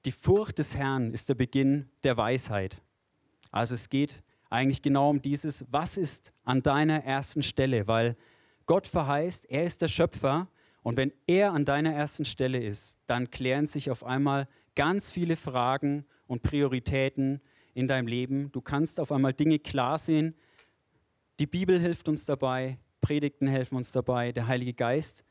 die 0.05 0.13
Furcht 0.13 0.59
des 0.59 0.75
Herrn 0.75 1.13
ist 1.13 1.31
der 1.31 1.35
Beginn 1.35 1.89
der 2.03 2.17
Weisheit. 2.17 2.83
Also 3.51 3.75
es 3.75 3.89
geht 3.89 4.23
eigentlich 4.51 4.83
genau 4.83 5.09
um 5.11 5.23
dieses, 5.23 5.65
was 5.71 5.97
ist 5.97 6.33
an 6.45 6.63
deiner 6.63 7.05
ersten 7.05 7.43
Stelle, 7.43 7.87
weil 7.87 8.17
Gott 8.67 8.87
verheißt, 8.87 9.47
er 9.51 9.65
ist 9.65 9.81
der 9.81 9.89
Schöpfer 9.89 10.49
und 10.83 10.97
wenn 10.97 11.13
er 11.27 11.53
an 11.53 11.65
deiner 11.65 11.95
ersten 11.95 12.25
Stelle 12.25 12.63
ist, 12.63 12.97
dann 13.07 13.31
klären 13.31 13.67
sich 13.67 13.91
auf 13.91 14.05
einmal 14.05 14.49
ganz 14.75 15.11
viele 15.11 15.37
Fragen 15.37 16.05
und 16.27 16.43
Prioritäten 16.43 17.41
in 17.75 17.89
deinem 17.89 18.07
Leben. 18.07 18.51
Du 18.53 18.61
kannst 18.61 19.01
auf 19.01 19.13
einmal 19.13 19.33
Dinge 19.33 19.59
klar 19.59 19.99
sehen, 19.99 20.35
Die 21.41 21.47
Bibel 21.47 21.81
hilft 21.81 22.09
uns 22.09 22.25
dabei, 22.25 22.79
Predigten 23.01 23.49
helfen 23.49 23.77
uns 23.77 23.91
dabei, 23.91 24.31
der 24.31 24.47
Heilige 24.47 24.73
Geist 24.73 25.25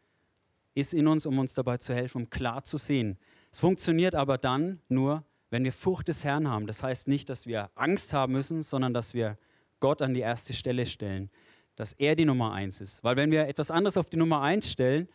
ist 0.75 0.93
in 0.93 1.07
uns, 1.07 1.25
um 1.25 1.39
uns 1.39 1.53
dabei 1.53 1.77
zu 1.77 1.93
helfen, 1.93 2.23
um 2.23 2.29
klar 2.29 2.63
zu 2.63 2.77
sehen. 2.77 3.17
Es 3.51 3.59
funktioniert 3.59 4.15
aber 4.15 4.37
dann 4.37 4.81
nur, 4.89 5.23
wenn 5.49 5.63
wir 5.63 5.71
Furcht 5.71 6.07
des 6.07 6.23
Herrn 6.23 6.49
haben. 6.49 6.67
Das 6.67 6.81
heißt 6.81 7.07
nicht, 7.07 7.29
dass 7.29 7.45
wir 7.45 7.69
Angst 7.75 8.11
haben 8.11 8.33
müssen, 8.33 8.63
sondern 8.63 8.93
dass 8.93 9.13
wir 9.13 9.37
Gott 9.79 10.01
an 10.01 10.13
die 10.13 10.21
erste 10.21 10.53
Stelle 10.53 10.85
stellen, 10.85 11.29
dass 11.75 11.93
er 11.93 12.15
die 12.15 12.25
Nummer 12.25 12.53
eins 12.53 12.81
ist. 12.81 13.03
Weil 13.03 13.15
wenn 13.15 13.31
wir 13.31 13.47
etwas 13.47 13.69
anderes 13.69 13.97
auf 13.97 14.09
die 14.09 14.17
Nummer 14.17 14.41
eins 14.41 14.69
stellen, 14.69 15.07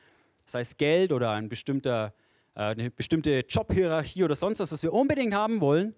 sei 0.46 0.60
es 0.60 0.76
Geld 0.76 1.12
oder 1.12 1.32
ein 1.32 1.48
bestimmter, 1.48 2.14
eine 2.64 2.90
bestimmte 2.90 3.44
Jobhierarchie 3.48 4.24
oder 4.24 4.34
sonst 4.34 4.58
was, 4.58 4.72
was 4.72 4.82
wir 4.82 4.92
unbedingt 4.92 5.34
haben 5.34 5.60
wollen, 5.60 5.94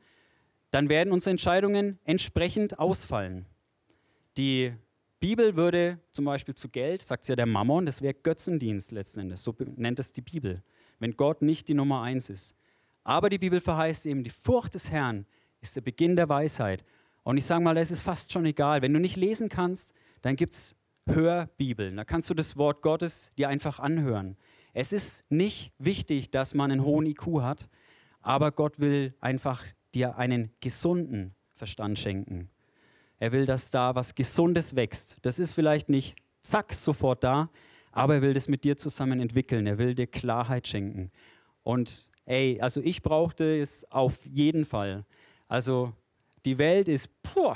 dann 0.71 0.89
werden 0.89 1.13
unsere 1.13 1.31
Entscheidungen 1.31 1.99
entsprechend 2.05 2.79
ausfallen. 2.79 3.47
Die 4.37 4.73
Bibel 5.19 5.57
würde 5.57 5.99
zum 6.13 6.25
Beispiel 6.25 6.55
zu 6.55 6.69
Geld, 6.69 7.03
sagt 7.03 7.29
ja 7.29 7.37
der 7.37 7.47
Mammon, 7.47 7.87
das 7.87 8.03
wäre 8.03 8.15
Götzendienst 8.15 8.93
letzten 8.93 9.21
Endes, 9.21 9.43
so 9.43 9.55
nennt 9.77 9.99
es 9.99 10.13
die 10.13 10.23
Bibel, 10.23 10.63
wenn 10.99 11.17
Gott 11.17 11.43
nicht 11.43 11.69
die 11.69 11.75
Nummer 11.75 12.03
eins 12.03 12.29
ist. 12.29 12.55
Aber 13.05 13.31
die 13.31 13.39
Bibel 13.39 13.61
verheißt 13.61 14.07
eben, 14.07 14.23
die 14.23 14.31
Furcht 14.31 14.75
des 14.75 14.91
Herrn 14.91 15.27
ist 15.61 15.77
der 15.77 15.81
Beginn 15.81 16.17
der 16.17 16.29
Weisheit. 16.29 16.85
Und 17.23 17.37
ich 17.37 17.45
sage 17.45 17.63
mal, 17.63 17.75
das 17.75 17.91
ist 17.91 18.01
fast 18.01 18.33
schon 18.33 18.47
egal. 18.47 18.83
Wenn 18.83 18.93
du 18.93 19.01
nicht 19.01 19.17
lesen 19.17 19.49
kannst, 19.49 19.93
dann 20.23 20.37
gibt 20.37 20.55
es 20.55 20.75
Hörbibeln. 21.07 21.97
Da 21.97 22.05
kannst 22.05 22.31
du 22.31 22.35
das 22.35 22.57
Wort 22.57 22.83
Gottes 22.83 23.33
dir 23.37 23.49
einfach 23.49 23.79
anhören. 23.79 24.37
Es 24.73 24.93
ist 24.93 25.25
nicht 25.31 25.73
wichtig, 25.79 26.31
dass 26.31 26.55
man 26.55 26.71
einen 26.71 26.85
hohen 26.85 27.07
IQ 27.07 27.41
hat, 27.41 27.69
aber 28.21 28.53
Gott 28.53 28.79
will 28.79 29.15
einfach 29.21 29.65
dir 29.95 30.17
einen 30.17 30.51
gesunden 30.61 31.35
Verstand 31.55 31.99
schenken. 31.99 32.51
Er 33.19 33.33
will, 33.33 33.47
dass 33.47 33.71
da 33.71 33.95
was 33.95 34.15
Gesundes 34.15 34.77
wächst. 34.77 35.17
Das 35.23 35.39
ist 35.39 35.55
vielleicht 35.55 35.89
nicht 35.89 36.17
zack 36.41 36.73
sofort 36.73 37.25
da, 37.25 37.51
aber 37.93 38.17
er 38.17 38.23
will 38.23 38.35
das 38.35 38.49
mit 38.49 38.65
dir 38.65 38.77
zusammen 38.77 39.21
entwickeln. 39.21 39.67
Er 39.67 39.79
will 39.79 39.95
dir 39.95 40.07
Klarheit 40.07 40.69
schenken. 40.69 41.11
Und 41.63 42.09
ey, 42.25 42.61
also 42.61 42.81
ich 42.81 43.03
brauchte 43.03 43.61
es 43.61 43.85
auf 43.91 44.25
jeden 44.25 44.65
Fall. 44.65 45.05
Also 45.49 45.93
die 46.45 46.59
Welt 46.59 46.89
ist, 46.89 47.11
puh, 47.23 47.55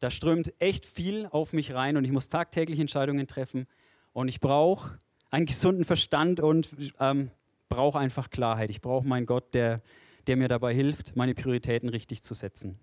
da 0.00 0.10
strömt 0.10 0.52
echt 0.58 0.86
viel 0.86 1.26
auf 1.26 1.52
mich 1.52 1.74
rein 1.74 1.96
und 1.96 2.04
ich 2.04 2.10
muss 2.10 2.28
tagtäglich 2.28 2.80
Entscheidungen 2.80 3.26
treffen 3.26 3.66
und 4.12 4.28
ich 4.28 4.40
brauche 4.40 4.98
einen 5.30 5.46
gesunden 5.46 5.84
Verstand 5.84 6.40
und 6.40 6.68
ähm, 6.98 7.30
brauche 7.68 7.98
einfach 7.98 8.30
Klarheit. 8.30 8.70
Ich 8.70 8.80
brauche 8.80 9.06
meinen 9.06 9.26
Gott, 9.26 9.54
der, 9.54 9.80
der 10.26 10.36
mir 10.36 10.48
dabei 10.48 10.74
hilft, 10.74 11.16
meine 11.16 11.34
Prioritäten 11.34 11.88
richtig 11.88 12.22
zu 12.22 12.34
setzen. 12.34 12.78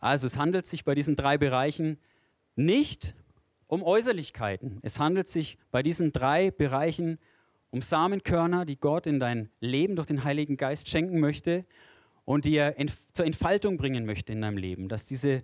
Also 0.00 0.26
es 0.26 0.36
handelt 0.36 0.66
sich 0.66 0.84
bei 0.84 0.94
diesen 0.94 1.16
drei 1.16 1.38
Bereichen 1.38 1.98
nicht 2.56 3.14
um 3.66 3.82
Äußerlichkeiten. 3.82 4.78
Es 4.82 4.98
handelt 4.98 5.28
sich 5.28 5.56
bei 5.70 5.82
diesen 5.82 6.12
drei 6.12 6.50
Bereichen 6.50 7.18
um 7.70 7.80
Samenkörner, 7.80 8.66
die 8.66 8.76
Gott 8.76 9.06
in 9.06 9.18
dein 9.18 9.50
Leben 9.60 9.96
durch 9.96 10.06
den 10.06 10.22
Heiligen 10.22 10.56
Geist 10.56 10.88
schenken 10.88 11.20
möchte 11.20 11.64
und 12.24 12.44
die 12.44 12.56
er 12.56 12.76
zur 13.12 13.26
Entfaltung 13.26 13.78
bringen 13.78 14.04
möchte 14.04 14.32
in 14.32 14.42
deinem 14.42 14.58
Leben. 14.58 14.88
Dass 14.88 15.06
diese 15.06 15.42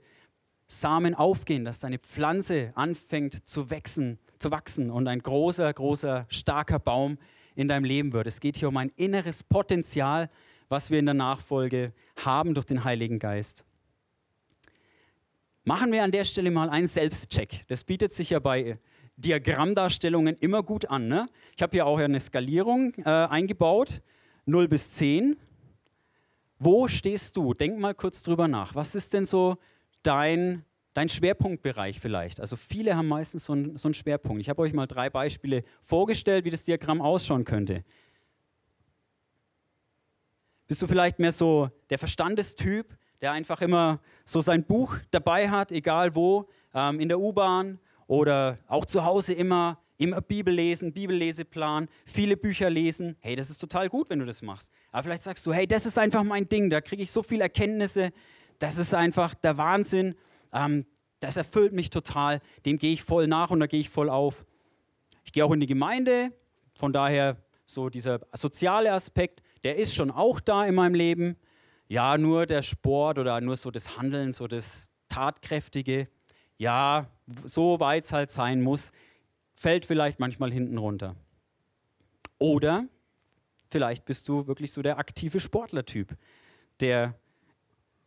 Samen 0.70 1.14
aufgehen, 1.14 1.64
dass 1.64 1.80
deine 1.80 1.98
Pflanze 1.98 2.72
anfängt 2.76 3.48
zu 3.48 3.70
wachsen, 3.70 4.18
zu 4.38 4.50
wachsen 4.50 4.90
und 4.90 5.08
ein 5.08 5.18
großer, 5.18 5.72
großer, 5.72 6.26
starker 6.28 6.78
Baum 6.78 7.18
in 7.56 7.66
deinem 7.66 7.84
Leben 7.84 8.12
wird. 8.12 8.28
Es 8.28 8.38
geht 8.38 8.56
hier 8.56 8.68
um 8.68 8.76
ein 8.76 8.90
inneres 8.96 9.42
Potenzial, 9.42 10.30
was 10.68 10.90
wir 10.90 11.00
in 11.00 11.06
der 11.06 11.14
Nachfolge 11.14 11.92
haben 12.24 12.54
durch 12.54 12.66
den 12.66 12.84
Heiligen 12.84 13.18
Geist. 13.18 13.64
Machen 15.64 15.90
wir 15.90 16.04
an 16.04 16.12
der 16.12 16.24
Stelle 16.24 16.52
mal 16.52 16.70
einen 16.70 16.86
Selbstcheck. 16.86 17.64
Das 17.66 17.82
bietet 17.82 18.12
sich 18.12 18.30
ja 18.30 18.38
bei 18.38 18.78
Diagrammdarstellungen 19.16 20.36
immer 20.36 20.62
gut 20.62 20.86
an. 20.86 21.08
Ne? 21.08 21.26
Ich 21.56 21.62
habe 21.62 21.72
hier 21.72 21.84
auch 21.84 21.98
eine 21.98 22.20
Skalierung 22.20 22.94
äh, 22.98 23.10
eingebaut, 23.10 24.02
0 24.46 24.68
bis 24.68 24.92
10. 24.92 25.36
Wo 26.60 26.86
stehst 26.86 27.36
du? 27.36 27.54
Denk 27.54 27.78
mal 27.78 27.94
kurz 27.94 28.22
drüber 28.22 28.46
nach. 28.46 28.74
Was 28.76 28.94
ist 28.94 29.12
denn 29.12 29.24
so 29.24 29.58
dein, 30.02 30.64
dein 30.94 31.08
Schwerpunktbereich 31.08 32.00
vielleicht? 32.00 32.40
Also 32.40 32.56
viele 32.56 32.96
haben 32.96 33.08
meistens 33.08 33.44
so, 33.44 33.54
ein, 33.54 33.76
so 33.76 33.88
einen 33.88 33.94
Schwerpunkt. 33.94 34.40
Ich 34.40 34.48
habe 34.48 34.62
euch 34.62 34.72
mal 34.72 34.86
drei 34.86 35.10
Beispiele 35.10 35.64
vorgestellt, 35.82 36.44
wie 36.44 36.50
das 36.50 36.64
Diagramm 36.64 37.00
ausschauen 37.00 37.44
könnte. 37.44 37.84
Bist 40.66 40.82
du 40.82 40.86
vielleicht 40.86 41.18
mehr 41.18 41.32
so 41.32 41.68
der 41.90 41.98
Verstandestyp, 41.98 42.96
der 43.20 43.32
einfach 43.32 43.60
immer 43.60 44.00
so 44.24 44.40
sein 44.40 44.64
Buch 44.64 44.96
dabei 45.10 45.50
hat, 45.50 45.72
egal 45.72 46.14
wo, 46.14 46.48
ähm, 46.74 47.00
in 47.00 47.08
der 47.08 47.18
U-Bahn 47.18 47.78
oder 48.06 48.58
auch 48.66 48.86
zu 48.86 49.04
Hause 49.04 49.32
immer, 49.32 49.78
immer 49.98 50.20
Bibel 50.20 50.54
lesen, 50.54 50.92
Bibelleseplan, 50.92 51.88
viele 52.06 52.36
Bücher 52.36 52.70
lesen. 52.70 53.16
Hey, 53.20 53.36
das 53.36 53.50
ist 53.50 53.58
total 53.58 53.88
gut, 53.88 54.10
wenn 54.10 54.20
du 54.20 54.26
das 54.26 54.42
machst. 54.42 54.70
Aber 54.90 55.02
vielleicht 55.02 55.22
sagst 55.22 55.44
du, 55.44 55.52
hey, 55.52 55.66
das 55.66 55.86
ist 55.86 55.98
einfach 55.98 56.22
mein 56.22 56.48
Ding, 56.48 56.70
da 56.70 56.80
kriege 56.80 57.02
ich 57.02 57.10
so 57.10 57.22
viele 57.22 57.42
Erkenntnisse, 57.42 58.12
das 58.60 58.78
ist 58.78 58.94
einfach 58.94 59.34
der 59.34 59.58
Wahnsinn, 59.58 60.14
ähm, 60.52 60.86
das 61.18 61.36
erfüllt 61.36 61.72
mich 61.72 61.90
total, 61.90 62.40
dem 62.64 62.78
gehe 62.78 62.92
ich 62.92 63.02
voll 63.02 63.26
nach 63.26 63.50
und 63.50 63.60
da 63.60 63.66
gehe 63.66 63.80
ich 63.80 63.90
voll 63.90 64.08
auf. 64.08 64.44
Ich 65.24 65.32
gehe 65.32 65.44
auch 65.44 65.52
in 65.52 65.60
die 65.60 65.66
Gemeinde, 65.66 66.32
von 66.74 66.92
daher 66.92 67.36
so 67.66 67.88
dieser 67.88 68.20
soziale 68.32 68.92
Aspekt, 68.92 69.42
der 69.64 69.76
ist 69.76 69.94
schon 69.94 70.10
auch 70.10 70.40
da 70.40 70.64
in 70.64 70.74
meinem 70.74 70.94
Leben. 70.94 71.36
Ja, 71.88 72.16
nur 72.16 72.46
der 72.46 72.62
Sport 72.62 73.18
oder 73.18 73.40
nur 73.40 73.56
so 73.56 73.70
das 73.70 73.96
Handeln, 73.96 74.32
so 74.32 74.46
das 74.46 74.88
Tatkräftige, 75.08 76.08
ja, 76.56 77.10
so 77.44 77.80
weit 77.80 78.04
es 78.04 78.12
halt 78.12 78.30
sein 78.30 78.62
muss, 78.62 78.92
fällt 79.54 79.86
vielleicht 79.86 80.20
manchmal 80.20 80.52
hinten 80.52 80.78
runter. 80.78 81.16
Oder 82.38 82.86
vielleicht 83.68 84.04
bist 84.04 84.28
du 84.28 84.46
wirklich 84.46 84.72
so 84.72 84.82
der 84.82 84.98
aktive 84.98 85.40
Sportlertyp, 85.40 86.16
der 86.80 87.19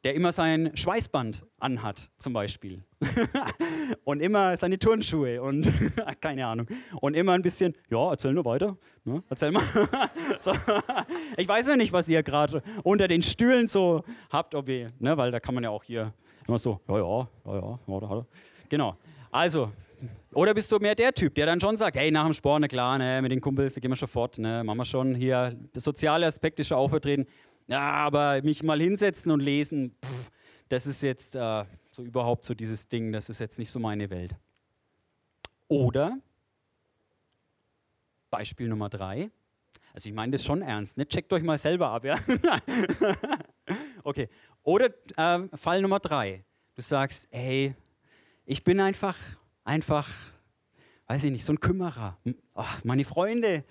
der 0.03 0.15
immer 0.15 0.31
sein 0.31 0.75
Schweißband 0.75 1.45
anhat, 1.59 2.09
zum 2.17 2.33
Beispiel. 2.33 2.83
und 4.03 4.21
immer 4.21 4.57
seine 4.57 4.77
Turnschuhe 4.77 5.41
und 5.41 5.71
keine 6.21 6.45
Ahnung. 6.45 6.67
Und 6.99 7.15
immer 7.15 7.33
ein 7.33 7.41
bisschen, 7.41 7.73
ja, 7.89 8.11
erzähl 8.11 8.33
nur 8.33 8.45
weiter. 8.45 8.77
Ne? 9.05 9.23
Erzähl 9.29 9.51
mal. 9.51 9.63
so. 10.39 10.53
Ich 11.37 11.47
weiß 11.47 11.67
ja 11.67 11.75
nicht, 11.75 11.93
was 11.93 12.09
ihr 12.09 12.21
gerade 12.23 12.61
unter 12.83 13.07
den 13.07 13.21
Stühlen 13.21 13.67
so 13.67 14.03
habt, 14.29 14.55
ob 14.55 14.69
ihr, 14.69 14.91
ne, 14.99 15.17
weil 15.17 15.31
da 15.31 15.39
kann 15.39 15.55
man 15.55 15.63
ja 15.63 15.69
auch 15.69 15.83
hier 15.83 16.13
immer 16.47 16.57
so, 16.57 16.79
ja, 16.87 16.97
ja, 16.97 17.29
ja, 17.45 17.53
ja, 17.53 17.79
ja, 17.89 18.15
ja. 18.15 18.25
Genau. 18.69 18.97
Also, 19.31 19.71
oder 20.33 20.53
bist 20.53 20.71
du 20.71 20.79
mehr 20.79 20.95
der 20.95 21.13
Typ, 21.13 21.35
der 21.35 21.45
dann 21.45 21.59
schon 21.59 21.75
sagt, 21.75 21.95
hey, 21.95 22.11
nach 22.11 22.25
dem 22.25 22.33
Sport, 22.33 22.61
na 22.61 22.67
klar, 22.67 22.97
ne, 22.97 23.21
mit 23.21 23.31
den 23.31 23.41
Kumpels, 23.41 23.73
da 23.73 23.79
gehen 23.79 23.91
wir 23.91 23.95
schon 23.95 24.07
fort, 24.07 24.37
ne, 24.37 24.63
machen 24.63 24.77
wir 24.77 24.85
schon 24.85 25.15
hier, 25.15 25.55
das 25.73 25.83
soziale 25.83 26.25
Aspekt 26.25 26.59
ist 26.59 26.67
schon 26.67 26.77
aufvertreten. 26.77 27.25
Ja, 27.67 27.91
aber 27.91 28.41
mich 28.43 28.63
mal 28.63 28.80
hinsetzen 28.80 29.32
und 29.32 29.39
lesen, 29.39 29.95
pff, 30.04 30.32
das 30.69 30.86
ist 30.86 31.02
jetzt 31.02 31.36
äh, 31.36 31.65
so 31.84 32.04
überhaupt 32.04 32.45
so 32.45 32.54
dieses 32.54 32.88
Ding, 32.88 33.12
das 33.12 33.30
ist 33.30 33.39
jetzt 33.39 33.60
nicht 33.60 33.71
so 33.71 33.80
meine 33.80 34.10
Welt. 34.10 34.36
Oder 35.67 36.17
Beispiel 38.30 38.67
Nummer 38.67 38.89
drei. 38.89 39.30
Also 39.93 40.10
ich 40.10 40.15
meine 40.15 40.32
das 40.32 40.43
schon 40.43 40.63
ernst, 40.63 40.97
ne? 40.97 41.08
checkt 41.08 41.32
euch 41.34 41.43
mal 41.43 41.60
selber 41.60 41.89
ab, 41.89 42.04
ja. 42.04 42.19
okay. 44.04 44.28
Oder 44.63 44.89
äh, 45.17 45.56
Fall 45.56 45.82
Nummer 45.82 45.99
drei. 45.99 46.43
Du 46.73 46.82
sagst, 46.82 47.28
hey, 47.30 47.76
ich 48.45 48.63
bin 48.63 48.80
einfach, 48.80 49.17
einfach, 49.63 50.10
weiß 51.06 51.23
ich 51.26 51.32
nicht, 51.32 51.45
so 51.45 51.54
ein 51.54 51.60
Kümmerer. 51.60 52.17
Oh, 52.56 52.65
meine 52.84 53.06
Freunde, 53.06 53.63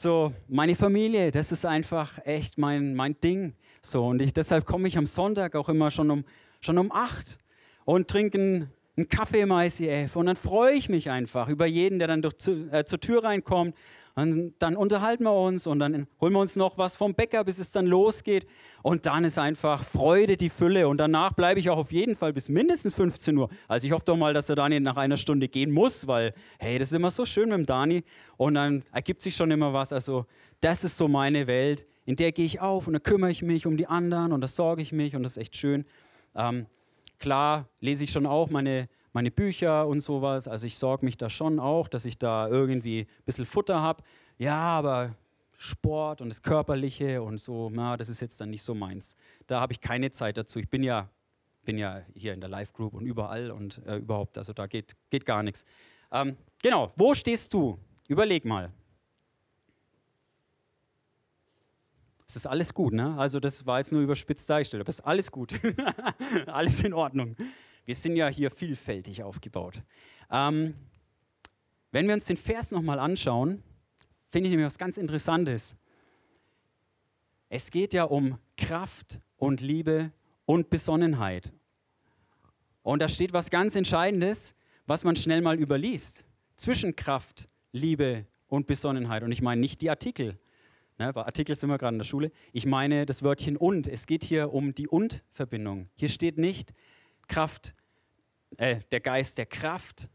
so, 0.00 0.32
meine 0.48 0.76
Familie, 0.76 1.30
das 1.30 1.50
ist 1.50 1.66
einfach 1.66 2.24
echt 2.24 2.56
mein, 2.56 2.94
mein 2.94 3.18
Ding. 3.20 3.54
So, 3.82 4.06
und 4.06 4.22
ich, 4.22 4.32
deshalb 4.32 4.64
komme 4.64 4.86
ich 4.86 4.96
am 4.96 5.06
Sonntag 5.06 5.56
auch 5.56 5.68
immer 5.68 5.90
schon 5.90 6.10
um, 6.10 6.24
schon 6.60 6.78
um 6.78 6.92
acht 6.92 7.38
und 7.84 8.08
trinke 8.08 8.38
einen, 8.38 9.08
Kaffee 9.08 9.40
im 9.40 9.52
ICF. 9.52 10.16
Und 10.16 10.26
dann 10.26 10.36
freue 10.36 10.74
ich 10.74 10.88
mich 10.88 11.10
einfach 11.10 11.48
über 11.48 11.66
jeden, 11.66 11.98
der 11.98 12.08
dann 12.08 12.22
durch, 12.22 12.38
zu, 12.38 12.68
äh, 12.72 12.84
zur 12.84 13.00
Tür 13.00 13.24
reinkommt 13.24 13.76
und 14.18 14.54
dann 14.58 14.74
unterhalten 14.74 15.22
wir 15.22 15.32
uns 15.32 15.64
und 15.68 15.78
dann 15.78 16.08
holen 16.20 16.32
wir 16.32 16.40
uns 16.40 16.56
noch 16.56 16.76
was 16.76 16.96
vom 16.96 17.14
Bäcker, 17.14 17.44
bis 17.44 17.60
es 17.60 17.70
dann 17.70 17.86
losgeht. 17.86 18.48
Und 18.82 19.06
dann 19.06 19.22
ist 19.22 19.38
einfach 19.38 19.84
Freude 19.84 20.36
die 20.36 20.50
Fülle. 20.50 20.88
Und 20.88 20.98
danach 20.98 21.34
bleibe 21.34 21.60
ich 21.60 21.70
auch 21.70 21.78
auf 21.78 21.92
jeden 21.92 22.16
Fall 22.16 22.32
bis 22.32 22.48
mindestens 22.48 22.94
15 22.94 23.36
Uhr. 23.36 23.48
Also 23.68 23.86
ich 23.86 23.92
hoffe 23.92 24.06
doch 24.06 24.16
mal, 24.16 24.34
dass 24.34 24.46
der 24.46 24.56
Dani 24.56 24.80
nach 24.80 24.96
einer 24.96 25.16
Stunde 25.16 25.46
gehen 25.46 25.70
muss, 25.70 26.08
weil, 26.08 26.34
hey, 26.58 26.80
das 26.80 26.88
ist 26.88 26.96
immer 26.96 27.12
so 27.12 27.26
schön 27.26 27.50
mit 27.50 27.58
dem 27.58 27.66
Dani. 27.66 28.02
Und 28.36 28.54
dann 28.54 28.82
ergibt 28.92 29.22
sich 29.22 29.36
schon 29.36 29.52
immer 29.52 29.72
was. 29.72 29.92
Also 29.92 30.26
das 30.60 30.82
ist 30.82 30.96
so 30.96 31.06
meine 31.06 31.46
Welt. 31.46 31.86
In 32.04 32.16
der 32.16 32.32
gehe 32.32 32.46
ich 32.46 32.60
auf 32.60 32.88
und 32.88 32.94
da 32.94 32.98
kümmere 32.98 33.30
ich 33.30 33.42
mich 33.42 33.66
um 33.66 33.76
die 33.76 33.86
anderen 33.86 34.32
und 34.32 34.40
da 34.40 34.48
sorge 34.48 34.82
ich 34.82 34.90
mich 34.90 35.14
und 35.14 35.22
das 35.22 35.32
ist 35.32 35.38
echt 35.38 35.54
schön. 35.56 35.84
Ähm, 36.34 36.66
klar 37.20 37.68
lese 37.80 38.02
ich 38.02 38.10
schon 38.10 38.26
auch 38.26 38.50
meine 38.50 38.88
meine 39.18 39.32
Bücher 39.32 39.88
und 39.88 39.98
sowas. 39.98 40.46
Also 40.46 40.68
ich 40.68 40.78
sorge 40.78 41.04
mich 41.04 41.16
da 41.16 41.28
schon 41.28 41.58
auch, 41.58 41.88
dass 41.88 42.04
ich 42.04 42.18
da 42.18 42.46
irgendwie 42.46 43.00
ein 43.00 43.24
bisschen 43.26 43.46
Futter 43.46 43.80
habe. 43.80 44.04
Ja, 44.38 44.56
aber 44.56 45.16
Sport 45.56 46.20
und 46.20 46.28
das 46.28 46.40
Körperliche 46.40 47.20
und 47.20 47.38
so, 47.38 47.68
na, 47.68 47.96
das 47.96 48.08
ist 48.08 48.20
jetzt 48.20 48.40
dann 48.40 48.50
nicht 48.50 48.62
so 48.62 48.76
meins. 48.76 49.16
Da 49.48 49.60
habe 49.60 49.72
ich 49.72 49.80
keine 49.80 50.12
Zeit 50.12 50.36
dazu. 50.36 50.60
Ich 50.60 50.70
bin 50.70 50.84
ja, 50.84 51.08
bin 51.64 51.78
ja 51.78 52.02
hier 52.14 52.32
in 52.32 52.40
der 52.40 52.48
Live 52.48 52.72
Group 52.72 52.94
und 52.94 53.06
überall 53.06 53.50
und 53.50 53.84
äh, 53.88 53.96
überhaupt, 53.96 54.38
also 54.38 54.52
da 54.52 54.68
geht, 54.68 54.94
geht 55.10 55.26
gar 55.26 55.42
nichts. 55.42 55.64
Ähm, 56.12 56.36
genau, 56.62 56.92
wo 56.94 57.12
stehst 57.12 57.52
du? 57.52 57.76
Überleg 58.06 58.44
mal. 58.44 58.70
Es 62.28 62.36
ist 62.36 62.46
alles 62.46 62.72
gut, 62.72 62.92
ne? 62.92 63.16
Also 63.18 63.40
das 63.40 63.66
war 63.66 63.78
jetzt 63.78 63.90
nur 63.90 64.00
überspitzt 64.00 64.48
dargestellt, 64.48 64.82
aber 64.82 64.90
es 64.90 65.00
ist 65.00 65.04
alles 65.04 65.32
gut. 65.32 65.58
alles 66.46 66.78
in 66.84 66.94
Ordnung. 66.94 67.34
Wir 67.88 67.94
sind 67.94 68.16
ja 68.16 68.28
hier 68.28 68.50
vielfältig 68.50 69.22
aufgebaut. 69.22 69.80
Ähm, 70.30 70.74
wenn 71.90 72.06
wir 72.06 72.12
uns 72.12 72.26
den 72.26 72.36
Vers 72.36 72.70
nochmal 72.70 72.98
anschauen, 72.98 73.62
finde 74.26 74.48
ich 74.48 74.50
nämlich 74.50 74.66
was 74.66 74.76
ganz 74.76 74.98
Interessantes. 74.98 75.74
Es 77.48 77.70
geht 77.70 77.94
ja 77.94 78.04
um 78.04 78.38
Kraft 78.58 79.20
und 79.38 79.62
Liebe 79.62 80.12
und 80.44 80.68
Besonnenheit. 80.68 81.50
Und 82.82 83.00
da 83.00 83.08
steht 83.08 83.32
was 83.32 83.48
ganz 83.48 83.74
Entscheidendes, 83.74 84.54
was 84.84 85.02
man 85.02 85.16
schnell 85.16 85.40
mal 85.40 85.58
überliest. 85.58 86.26
Zwischen 86.56 86.94
Kraft, 86.94 87.48
Liebe 87.72 88.26
und 88.48 88.66
Besonnenheit. 88.66 89.22
Und 89.22 89.32
ich 89.32 89.40
meine 89.40 89.62
nicht 89.62 89.80
die 89.80 89.88
Artikel. 89.88 90.38
Ne, 90.98 91.10
bei 91.14 91.24
Artikel 91.24 91.56
sind 91.56 91.70
wir 91.70 91.78
gerade 91.78 91.94
in 91.94 92.00
der 92.00 92.04
Schule. 92.04 92.32
Ich 92.52 92.66
meine 92.66 93.06
das 93.06 93.22
Wörtchen 93.22 93.56
und. 93.56 93.88
Es 93.88 94.04
geht 94.04 94.24
hier 94.24 94.52
um 94.52 94.74
die 94.74 94.88
und-Verbindung. 94.88 95.88
Hier 95.94 96.10
steht 96.10 96.36
nicht 96.36 96.74
Kraft, 97.28 97.74
äh, 98.56 98.80
der 98.90 99.00
Geist 99.00 99.38
der 99.38 99.46
Kraft, 99.46 100.08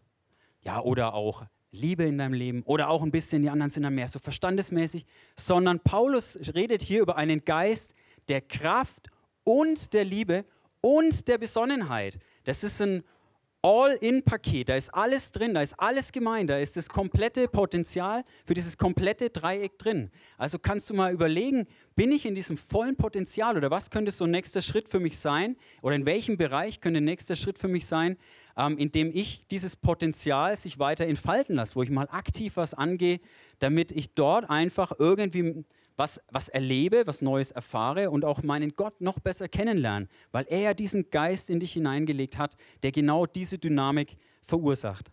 ja, 0.62 0.82
oder 0.82 1.14
auch 1.14 1.46
Liebe 1.72 2.04
in 2.04 2.18
deinem 2.18 2.34
Leben 2.34 2.62
oder 2.64 2.90
auch 2.90 3.02
ein 3.02 3.12
bisschen, 3.12 3.42
die 3.42 3.50
anderen 3.50 3.72
sind 3.72 3.84
dann 3.84 3.96
mehr 3.96 4.08
so 4.08 4.20
verstandesmäßig, 4.20 5.06
sondern 5.36 5.80
Paulus 5.80 6.38
redet 6.54 6.84
hier 6.84 7.02
über 7.02 7.18
einen 7.18 7.44
Geist 7.44 7.94
der 8.28 8.42
Kraft 8.42 9.10
und 9.44 9.94
der 9.94 10.06
Liebe 10.06 10.46
und 10.82 11.28
der 11.28 11.38
Besonnenheit. 11.38 12.20
Das 12.44 12.64
ist 12.64 12.82
ein 12.82 13.04
All-in-Paket, 13.66 14.68
da 14.68 14.76
ist 14.76 14.94
alles 14.94 15.32
drin, 15.32 15.54
da 15.54 15.62
ist 15.62 15.80
alles 15.80 16.12
gemeint, 16.12 16.50
da 16.50 16.58
ist 16.58 16.76
das 16.76 16.90
komplette 16.90 17.48
Potenzial 17.48 18.26
für 18.46 18.54
dieses 18.54 18.78
komplette 18.78 19.30
Dreieck 19.30 19.80
drin. 19.80 20.12
Also 20.38 20.60
kannst 20.60 20.90
du 20.90 20.94
mal 20.94 21.14
überlegen, 21.14 21.66
bin 21.96 22.12
ich 22.12 22.26
in 22.26 22.36
diesem 22.36 22.58
vollen 22.58 22.98
Potenzial 22.98 23.56
oder 23.56 23.72
was 23.72 23.90
könnte 23.90 24.12
so 24.12 24.26
ein 24.26 24.32
nächster 24.32 24.62
Schritt 24.62 24.90
für 24.90 25.00
mich 25.00 25.18
sein 25.18 25.56
oder 25.82 25.96
in 25.96 26.06
welchem 26.06 26.36
Bereich 26.36 26.82
könnte 26.82 26.98
ein 26.98 27.06
nächster 27.06 27.38
Schritt 27.38 27.58
für 27.58 27.70
mich 27.70 27.86
sein, 27.86 28.18
ähm, 28.58 28.78
in 28.78 28.92
dem 28.92 29.12
ich 29.14 29.48
dieses 29.48 29.78
Potenzial 29.78 30.58
sich 30.58 30.78
weiter 30.78 31.06
entfalten 31.06 31.56
lasse, 31.56 31.78
wo 31.78 31.84
ich 31.84 31.90
mal 31.90 32.10
aktiv 32.12 32.58
was 32.58 32.74
angehe, 32.74 33.22
damit 33.60 33.94
ich 33.94 34.14
dort 34.14 34.50
einfach 34.50 34.92
irgendwie 35.00 35.64
was, 35.96 36.22
was 36.32 36.50
erlebe, 36.50 37.06
was 37.06 37.22
Neues 37.22 37.52
erfahre 37.52 38.10
und 38.10 38.26
auch 38.26 38.44
meinen 38.44 38.76
Gott 38.76 39.00
noch 39.02 39.20
besser 39.20 39.48
kennenlerne, 39.48 40.08
weil 40.32 40.46
er 40.50 40.60
ja 40.60 40.74
diesen 40.74 41.10
Geist 41.10 41.50
in 41.50 41.60
dich 41.60 41.74
hineingelegt 41.74 42.38
hat, 42.38 42.56
der 42.82 42.92
genau 42.92 43.26
diese 43.26 43.58
Dynamik 43.58 44.18
verursacht. 44.42 45.12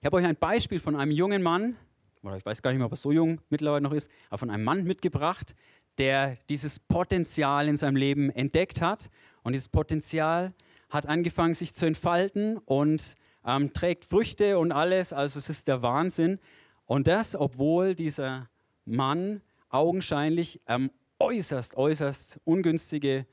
Ich 0.00 0.06
habe 0.06 0.16
euch 0.16 0.26
ein 0.26 0.36
Beispiel 0.36 0.80
von 0.80 0.96
einem 0.96 1.10
jungen 1.10 1.42
Mann, 1.42 1.76
oder 2.22 2.36
ich 2.36 2.44
weiß 2.44 2.60
gar 2.62 2.70
nicht 2.70 2.78
mehr, 2.78 2.86
ob 2.86 2.92
er 2.92 2.96
so 2.96 3.12
jung 3.12 3.40
mittlerweile 3.50 3.82
noch 3.82 3.92
ist, 3.92 4.10
aber 4.28 4.38
von 4.38 4.50
einem 4.50 4.64
Mann 4.64 4.84
mitgebracht, 4.84 5.54
der 5.98 6.36
dieses 6.48 6.78
Potenzial 6.78 7.68
in 7.68 7.76
seinem 7.76 7.96
Leben 7.96 8.30
entdeckt 8.30 8.80
hat. 8.80 9.08
Und 9.42 9.52
dieses 9.52 9.68
Potenzial 9.68 10.52
hat 10.90 11.06
angefangen, 11.06 11.54
sich 11.54 11.74
zu 11.74 11.86
entfalten 11.86 12.58
und 12.58 13.14
ähm, 13.44 13.72
trägt 13.72 14.04
Früchte 14.04 14.58
und 14.58 14.72
alles. 14.72 15.12
Also 15.12 15.38
es 15.38 15.48
ist 15.48 15.68
der 15.68 15.82
Wahnsinn. 15.82 16.38
Und 16.84 17.06
das, 17.06 17.34
obwohl 17.34 17.94
dieser 17.94 18.48
Mann 18.86 19.42
augenscheinlich 19.68 20.60
ähm, 20.66 20.90
äußerst, 21.18 21.76
äußerst 21.76 22.40
ungünstige 22.44 23.26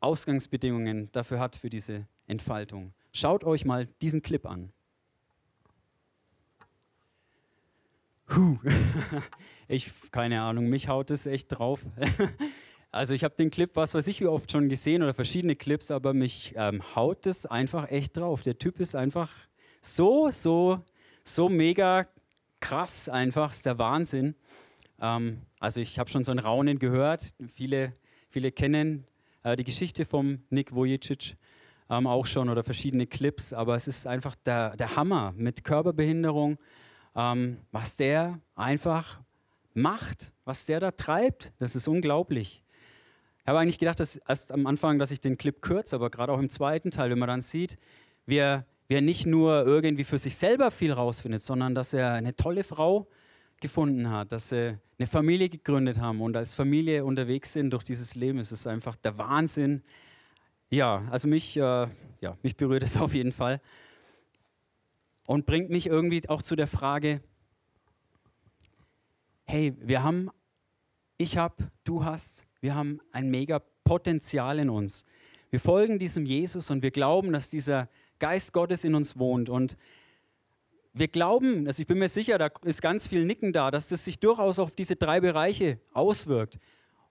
Ausgangsbedingungen 0.00 1.10
dafür 1.12 1.40
hat 1.40 1.56
für 1.56 1.70
diese 1.70 2.06
Entfaltung. 2.26 2.92
Schaut 3.12 3.44
euch 3.44 3.64
mal 3.64 3.86
diesen 4.00 4.22
Clip 4.22 4.46
an. 4.46 4.72
Puh. 8.26 8.58
Ich, 9.72 9.92
keine 10.10 10.42
Ahnung, 10.42 10.68
mich 10.68 10.88
haut 10.88 11.12
es 11.12 11.26
echt 11.26 11.46
drauf. 11.48 11.80
Also 12.92 13.14
ich 13.14 13.22
habe 13.22 13.36
den 13.36 13.52
Clip, 13.52 13.70
was 13.76 13.94
weiß 13.94 14.08
ich, 14.08 14.20
wie 14.20 14.26
oft 14.26 14.50
schon 14.50 14.68
gesehen 14.68 15.04
oder 15.04 15.14
verschiedene 15.14 15.54
Clips, 15.54 15.92
aber 15.92 16.12
mich 16.12 16.54
ähm, 16.56 16.82
haut 16.96 17.24
es 17.26 17.46
einfach 17.46 17.88
echt 17.88 18.16
drauf. 18.16 18.42
Der 18.42 18.58
Typ 18.58 18.80
ist 18.80 18.96
einfach 18.96 19.30
so, 19.80 20.30
so, 20.30 20.80
so 21.22 21.48
mega 21.48 22.08
krass 22.58 23.08
einfach, 23.08 23.52
ist 23.52 23.64
der 23.64 23.78
Wahnsinn. 23.78 24.34
Ähm, 25.00 25.42
also 25.58 25.80
ich 25.80 25.98
habe 25.98 26.10
schon 26.10 26.24
so 26.24 26.30
ein 26.30 26.38
Raunen 26.38 26.78
gehört. 26.78 27.34
Viele, 27.54 27.92
viele 28.28 28.52
kennen 28.52 29.04
äh, 29.42 29.56
die 29.56 29.64
Geschichte 29.64 30.04
vom 30.04 30.42
Nick 30.50 30.74
Vujicic 30.74 31.34
ähm, 31.90 32.06
auch 32.06 32.26
schon 32.26 32.48
oder 32.48 32.62
verschiedene 32.62 33.06
Clips, 33.06 33.52
aber 33.52 33.74
es 33.74 33.88
ist 33.88 34.06
einfach 34.06 34.36
der, 34.36 34.76
der 34.76 34.96
Hammer 34.96 35.34
mit 35.36 35.64
Körperbehinderung, 35.64 36.56
ähm, 37.16 37.58
was 37.72 37.96
der 37.96 38.38
einfach 38.54 39.20
macht, 39.74 40.32
was 40.44 40.66
der 40.66 40.80
da 40.80 40.92
treibt. 40.92 41.52
Das 41.58 41.74
ist 41.74 41.88
unglaublich. 41.88 42.62
Ich 43.42 43.48
habe 43.48 43.58
eigentlich 43.58 43.78
gedacht, 43.78 43.98
dass 43.98 44.16
erst 44.16 44.52
am 44.52 44.66
Anfang, 44.66 44.98
dass 44.98 45.10
ich 45.10 45.20
den 45.20 45.36
Clip 45.36 45.60
kürze, 45.60 45.96
aber 45.96 46.10
gerade 46.10 46.32
auch 46.32 46.38
im 46.38 46.50
zweiten 46.50 46.90
Teil, 46.90 47.10
wenn 47.10 47.18
man 47.18 47.28
dann 47.28 47.40
sieht, 47.40 47.78
wie 48.26 48.36
er, 48.36 48.64
wie 48.86 48.94
er 48.94 49.00
nicht 49.00 49.26
nur 49.26 49.66
irgendwie 49.66 50.04
für 50.04 50.18
sich 50.18 50.36
selber 50.36 50.70
viel 50.70 50.92
rausfindet, 50.92 51.42
sondern 51.42 51.74
dass 51.74 51.92
er 51.92 52.12
eine 52.12 52.36
tolle 52.36 52.62
Frau 52.62 53.08
gefunden 53.60 54.10
hat, 54.10 54.32
dass 54.32 54.48
sie 54.48 54.78
eine 54.98 55.06
Familie 55.06 55.48
gegründet 55.48 55.98
haben 55.98 56.20
und 56.20 56.36
als 56.36 56.54
Familie 56.54 57.04
unterwegs 57.04 57.52
sind 57.52 57.70
durch 57.70 57.84
dieses 57.84 58.14
Leben. 58.14 58.38
Es 58.38 58.52
ist 58.52 58.66
einfach 58.66 58.96
der 58.96 59.18
Wahnsinn. 59.18 59.82
Ja, 60.70 61.04
also 61.10 61.28
mich, 61.28 61.56
äh, 61.56 61.60
ja, 62.20 62.36
mich 62.42 62.56
berührt 62.56 62.82
es 62.82 62.96
auf 62.98 63.14
jeden 63.14 63.32
Fall 63.32 63.60
und 65.26 65.46
bringt 65.46 65.70
mich 65.70 65.86
irgendwie 65.86 66.28
auch 66.28 66.42
zu 66.42 66.56
der 66.56 66.66
Frage, 66.66 67.22
hey, 69.44 69.74
wir 69.78 70.02
haben, 70.02 70.30
ich 71.18 71.36
habe, 71.36 71.70
du 71.84 72.04
hast, 72.04 72.46
wir 72.60 72.74
haben 72.74 73.00
ein 73.12 73.30
mega 73.30 73.60
Potenzial 73.84 74.58
in 74.58 74.70
uns. 74.70 75.04
Wir 75.50 75.60
folgen 75.60 75.98
diesem 75.98 76.26
Jesus 76.26 76.70
und 76.70 76.82
wir 76.82 76.90
glauben, 76.90 77.32
dass 77.32 77.50
dieser 77.50 77.88
Geist 78.18 78.52
Gottes 78.52 78.84
in 78.84 78.94
uns 78.94 79.18
wohnt 79.18 79.48
und 79.48 79.76
wir 80.92 81.08
glauben, 81.08 81.66
also 81.66 81.80
ich 81.80 81.86
bin 81.86 81.98
mir 81.98 82.08
sicher, 82.08 82.38
da 82.38 82.48
ist 82.62 82.82
ganz 82.82 83.06
viel 83.06 83.24
Nicken 83.24 83.52
da, 83.52 83.70
dass 83.70 83.88
das 83.88 84.04
sich 84.04 84.18
durchaus 84.18 84.58
auf 84.58 84.74
diese 84.74 84.96
drei 84.96 85.20
Bereiche 85.20 85.78
auswirkt. 85.92 86.58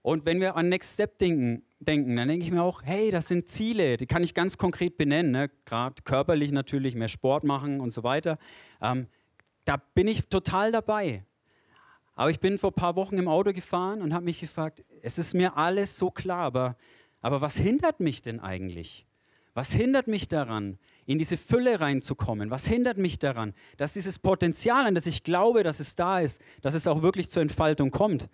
Und 0.02 0.24
wenn 0.24 0.40
wir 0.40 0.56
an 0.56 0.68
Next 0.68 0.94
Step 0.94 1.18
denken, 1.18 1.62
denken 1.78 2.16
dann 2.16 2.28
denke 2.28 2.44
ich 2.44 2.50
mir 2.50 2.62
auch, 2.62 2.82
hey, 2.82 3.10
das 3.10 3.28
sind 3.28 3.48
Ziele, 3.48 3.96
die 3.96 4.06
kann 4.06 4.22
ich 4.22 4.34
ganz 4.34 4.56
konkret 4.56 4.96
benennen, 4.96 5.32
ne? 5.32 5.50
gerade 5.64 6.02
körperlich 6.04 6.52
natürlich, 6.52 6.94
mehr 6.94 7.08
Sport 7.08 7.44
machen 7.44 7.80
und 7.80 7.90
so 7.90 8.02
weiter. 8.02 8.38
Ähm, 8.80 9.06
da 9.64 9.76
bin 9.94 10.08
ich 10.08 10.28
total 10.28 10.72
dabei. 10.72 11.24
Aber 12.14 12.30
ich 12.30 12.40
bin 12.40 12.58
vor 12.58 12.70
ein 12.70 12.74
paar 12.74 12.96
Wochen 12.96 13.18
im 13.18 13.28
Auto 13.28 13.52
gefahren 13.52 14.02
und 14.02 14.12
habe 14.12 14.24
mich 14.24 14.40
gefragt, 14.40 14.84
es 15.02 15.18
ist 15.18 15.34
mir 15.34 15.56
alles 15.56 15.96
so 15.96 16.10
klar, 16.10 16.40
aber, 16.40 16.76
aber 17.20 17.40
was 17.40 17.56
hindert 17.56 18.00
mich 18.00 18.20
denn 18.20 18.40
eigentlich? 18.40 19.06
Was 19.54 19.72
hindert 19.72 20.06
mich 20.06 20.28
daran, 20.28 20.78
in 21.06 21.18
diese 21.18 21.36
Fülle 21.36 21.80
reinzukommen? 21.80 22.50
Was 22.50 22.66
hindert 22.66 22.98
mich 22.98 23.18
daran, 23.18 23.54
dass 23.76 23.92
dieses 23.92 24.18
Potenzial, 24.18 24.86
an 24.86 24.94
das 24.94 25.06
ich 25.06 25.24
glaube, 25.24 25.62
dass 25.62 25.80
es 25.80 25.96
da 25.96 26.20
ist, 26.20 26.40
dass 26.62 26.74
es 26.74 26.86
auch 26.86 27.02
wirklich 27.02 27.28
zur 27.28 27.42
Entfaltung 27.42 27.90
kommt? 27.90 28.28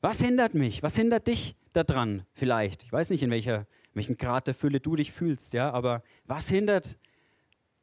Was 0.00 0.18
hindert 0.20 0.54
mich? 0.54 0.82
Was 0.82 0.96
hindert 0.96 1.26
dich 1.26 1.56
daran 1.72 2.24
vielleicht? 2.32 2.82
Ich 2.82 2.92
weiß 2.92 3.10
nicht, 3.10 3.22
in, 3.22 3.30
welcher, 3.30 3.58
in 3.58 3.94
welchem 3.94 4.16
Grad 4.16 4.46
der 4.46 4.54
Fülle 4.54 4.80
du 4.80 4.96
dich 4.96 5.12
fühlst, 5.12 5.52
ja, 5.52 5.70
aber 5.70 6.02
was 6.26 6.48
hindert 6.48 6.98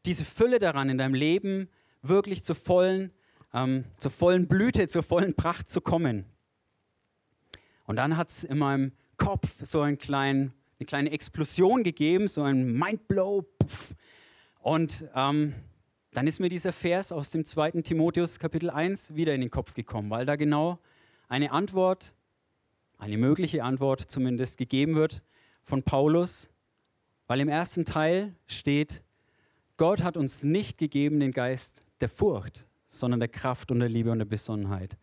diese 0.06 0.26
Fülle 0.26 0.60
daran, 0.60 0.90
in 0.90 0.98
deinem 0.98 1.14
Leben 1.14 1.70
wirklich 2.02 2.44
zur 2.44 2.56
vollen, 2.56 3.12
ähm, 3.54 3.86
zur 3.98 4.12
vollen 4.12 4.48
Blüte, 4.48 4.88
zur 4.88 5.04
vollen 5.04 5.36
Pracht 5.36 5.70
zu 5.70 5.80
kommen? 5.80 6.26
Und 7.86 7.96
dann 7.96 8.18
hat 8.18 8.30
es 8.30 8.44
in 8.44 8.58
meinem 8.58 8.92
Kopf 9.16 9.56
so 9.62 9.82
einen 9.82 9.98
kleinen 9.98 10.54
eine 10.80 10.86
kleine 10.86 11.12
Explosion 11.12 11.84
gegeben, 11.84 12.28
so 12.28 12.44
ein 12.44 12.72
Mindblow. 12.74 13.44
Puff. 13.58 13.96
Und 14.60 15.06
ähm, 15.16 15.56
dann 16.12 16.28
ist 16.28 16.40
mir 16.40 16.50
dieser 16.50 16.72
Vers 16.72 17.12
aus 17.12 17.30
dem 17.30 17.46
2. 17.46 17.82
Timotheus 17.82 18.40
Kapitel 18.40 18.70
1 18.70 19.16
wieder 19.16 19.34
in 19.34 19.42
den 19.42 19.50
Kopf 19.50 19.74
gekommen, 19.74 20.10
weil 20.10 20.26
da 20.26 20.36
genau 20.36 20.80
eine 21.28 21.52
Antwort, 21.52 22.14
eine 22.98 23.18
mögliche 23.18 23.64
Antwort 23.64 24.02
zumindest 24.02 24.58
gegeben 24.58 24.96
wird 24.96 25.24
von 25.64 25.84
Paulus, 25.84 26.48
weil 27.28 27.40
im 27.40 27.50
ersten 27.50 27.84
Teil 27.84 28.36
steht, 28.46 29.04
Gott 29.78 30.02
hat 30.02 30.18
uns 30.18 30.44
nicht 30.44 30.78
gegeben 30.78 31.20
den 31.20 31.32
Geist 31.32 31.84
der 32.02 32.10
Furcht, 32.10 32.66
sondern 32.88 33.20
der 33.20 33.30
Kraft 33.30 33.72
und 33.72 33.80
der 33.80 33.90
Liebe 33.90 34.12
und 34.12 34.20
der 34.20 34.26
Besonnenheit. 34.26 34.98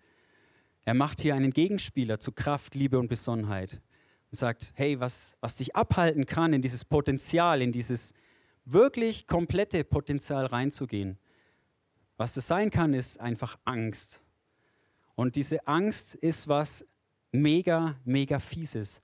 Er 0.84 0.94
macht 0.94 1.20
hier 1.20 1.34
einen 1.34 1.52
Gegenspieler 1.52 2.18
zu 2.18 2.32
Kraft, 2.32 2.74
Liebe 2.74 2.98
und 2.98 3.08
Besonnenheit 3.08 3.80
und 4.34 4.38
sagt, 4.38 4.72
hey, 4.74 4.98
was, 4.98 5.36
was 5.40 5.54
dich 5.54 5.76
abhalten 5.76 6.26
kann, 6.26 6.52
in 6.52 6.60
dieses 6.60 6.84
Potenzial, 6.84 7.62
in 7.62 7.70
dieses 7.70 8.12
wirklich 8.64 9.28
komplette 9.28 9.84
Potenzial 9.84 10.46
reinzugehen, 10.46 11.18
was 12.16 12.34
das 12.34 12.48
sein 12.48 12.70
kann, 12.70 12.94
ist 12.94 13.20
einfach 13.20 13.56
Angst. 13.64 14.24
Und 15.14 15.36
diese 15.36 15.68
Angst 15.68 16.16
ist 16.16 16.48
was 16.48 16.84
mega, 17.30 17.94
mega 18.04 18.40
fieses. 18.40 19.00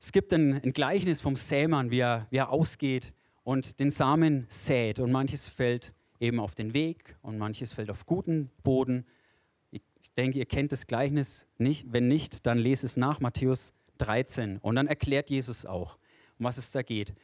Es 0.00 0.10
gibt 0.10 0.32
ein, 0.32 0.54
ein 0.54 0.72
Gleichnis 0.72 1.20
vom 1.20 1.36
Sämann, 1.36 1.90
wie 1.90 2.00
er, 2.00 2.28
wie 2.30 2.38
er 2.38 2.48
ausgeht 2.48 3.12
und 3.44 3.78
den 3.78 3.90
Samen 3.90 4.46
sät. 4.48 5.00
Und 5.00 5.12
manches 5.12 5.46
fällt 5.46 5.92
eben 6.18 6.40
auf 6.40 6.54
den 6.54 6.72
Weg 6.72 7.14
und 7.20 7.36
manches 7.36 7.74
fällt 7.74 7.90
auf 7.90 8.06
guten 8.06 8.50
Boden. 8.62 9.04
Ich 9.70 9.82
denke, 10.16 10.38
ihr 10.38 10.46
kennt 10.46 10.72
das 10.72 10.86
Gleichnis 10.86 11.44
nicht. 11.58 11.92
Wenn 11.92 12.08
nicht, 12.08 12.46
dann 12.46 12.56
lese 12.56 12.86
es 12.86 12.96
nach, 12.96 13.20
Matthäus 13.20 13.74
13. 13.98 14.58
Und 14.58 14.76
dann 14.76 14.86
erklärt 14.86 15.30
Jesus 15.30 15.66
auch, 15.66 15.98
um 16.38 16.44
was 16.46 16.58
es 16.58 16.70
da 16.70 16.82
geht. 16.82 17.14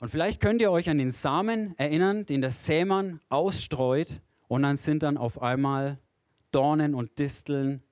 Und 0.00 0.10
vielleicht 0.10 0.40
könnt 0.40 0.60
ihr 0.60 0.70
euch 0.70 0.90
an 0.90 0.98
den 0.98 1.10
Samen 1.10 1.78
erinnern, 1.78 2.26
den 2.26 2.40
der 2.40 2.50
Sämann 2.50 3.20
ausstreut 3.28 4.20
und 4.48 4.62
dann 4.62 4.76
sind 4.76 5.02
dann 5.02 5.16
auf 5.16 5.40
einmal 5.40 5.98
Dornen 6.50 6.94
und 6.94 7.18
Disteln 7.18 7.82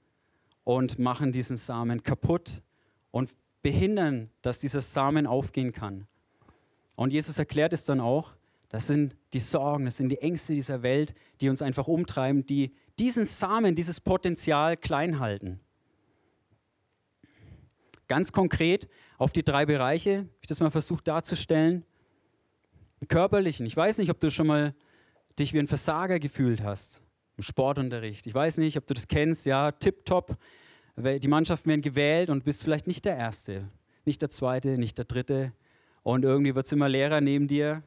und 0.65 0.99
machen 0.99 1.33
diesen 1.33 1.57
Samen 1.57 2.03
kaputt 2.03 2.63
und 3.11 3.31
behindern, 3.63 4.31
dass 4.43 4.61
dieser 4.61 4.81
Samen 4.81 5.27
aufgehen 5.27 5.73
kann. 5.73 6.07
Und 6.95 7.13
Jesus 7.13 7.39
erklärt 7.39 7.73
es 7.73 7.85
dann 7.85 8.01
auch, 8.01 8.35
das 8.69 8.87
sind 8.87 9.17
die 9.33 9.41
Sorgen, 9.41 9.85
das 9.85 9.97
sind 9.97 10.09
die 10.09 10.21
Ängste 10.21 10.55
dieser 10.55 10.83
Welt, 10.83 11.15
die 11.41 11.49
uns 11.49 11.63
einfach 11.63 11.89
umtreiben, 11.89 12.47
die 12.47 12.75
diesen 12.99 13.27
Samen, 13.27 13.75
dieses 13.75 14.01
Potenzial 14.01 14.77
klein 14.77 15.19
halten. 15.19 15.61
Ganz 18.13 18.31
konkret 18.31 18.91
auf 19.17 19.33
die 19.33 19.43
drei 19.43 19.65
Bereiche, 19.65 20.29
ich 20.43 20.47
das 20.47 20.61
mal 20.61 20.71
versucht 20.71 21.09
darzustellen. 21.09 21.83
Im 23.01 23.09
körperlichen, 23.09 23.65
ich 23.65 23.75
weiß 23.75 23.97
nicht, 23.97 24.11
ob 24.11 24.21
du 24.21 24.31
schon 24.31 24.49
mal 24.49 24.75
dich 25.39 25.55
wie 25.55 25.59
ein 25.59 25.67
Versager 25.67 26.19
gefühlt 26.19 26.63
hast 26.63 27.01
im 27.39 27.43
Sportunterricht. 27.43 28.27
Ich 28.27 28.35
weiß 28.35 28.59
nicht, 28.59 28.77
ob 28.77 28.87
du 28.87 28.93
das 28.93 29.09
kennst, 29.09 29.47
ja, 29.47 29.73
tipptopp. 29.73 30.37
Die 30.99 31.27
Mannschaften 31.27 31.71
werden 31.71 31.81
gewählt 31.81 32.29
und 32.29 32.45
bist 32.45 32.63
vielleicht 32.63 32.87
nicht 32.87 33.07
der 33.07 33.17
Erste, 33.17 33.71
nicht 34.05 34.21
der 34.21 34.29
Zweite, 34.29 34.77
nicht 34.77 34.99
der 34.99 35.07
Dritte. 35.07 35.55
Und 36.03 36.27
irgendwie 36.27 36.55
wird 36.55 36.67
es 36.67 36.73
immer 36.73 36.91
leerer 36.91 37.23
neben 37.23 37.49
dir 37.49 37.83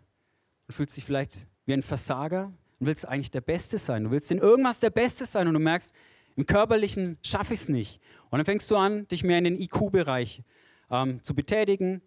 und 0.68 0.74
fühlst 0.74 0.98
dich 0.98 1.06
vielleicht 1.06 1.46
wie 1.68 1.74
ein 1.74 1.84
Versager 1.84 2.52
und 2.80 2.88
willst 2.88 3.08
eigentlich 3.08 3.30
der 3.30 3.42
Beste 3.42 3.78
sein. 3.78 4.06
Du 4.06 4.10
willst 4.10 4.32
in 4.32 4.40
irgendwas 4.40 4.80
der 4.80 4.90
Beste 4.90 5.28
sein 5.28 5.48
und 5.48 5.54
du 5.54 5.60
merkst, 5.60 5.94
im 6.36 6.45
Körperlichen 6.45 7.17
schaffe 7.21 7.54
ich 7.54 7.62
es 7.62 7.69
nicht. 7.69 8.02
Und 8.30 8.39
dann 8.39 8.45
fängst 8.45 8.69
du 8.69 8.76
an, 8.76 9.08
dich 9.08 9.24
mehr 9.24 9.38
in 9.38 9.45
den 9.45 9.60
IQ-Bereich 9.60 10.43
ähm, 10.91 11.24
zu 11.24 11.34
betätigen 11.34 12.02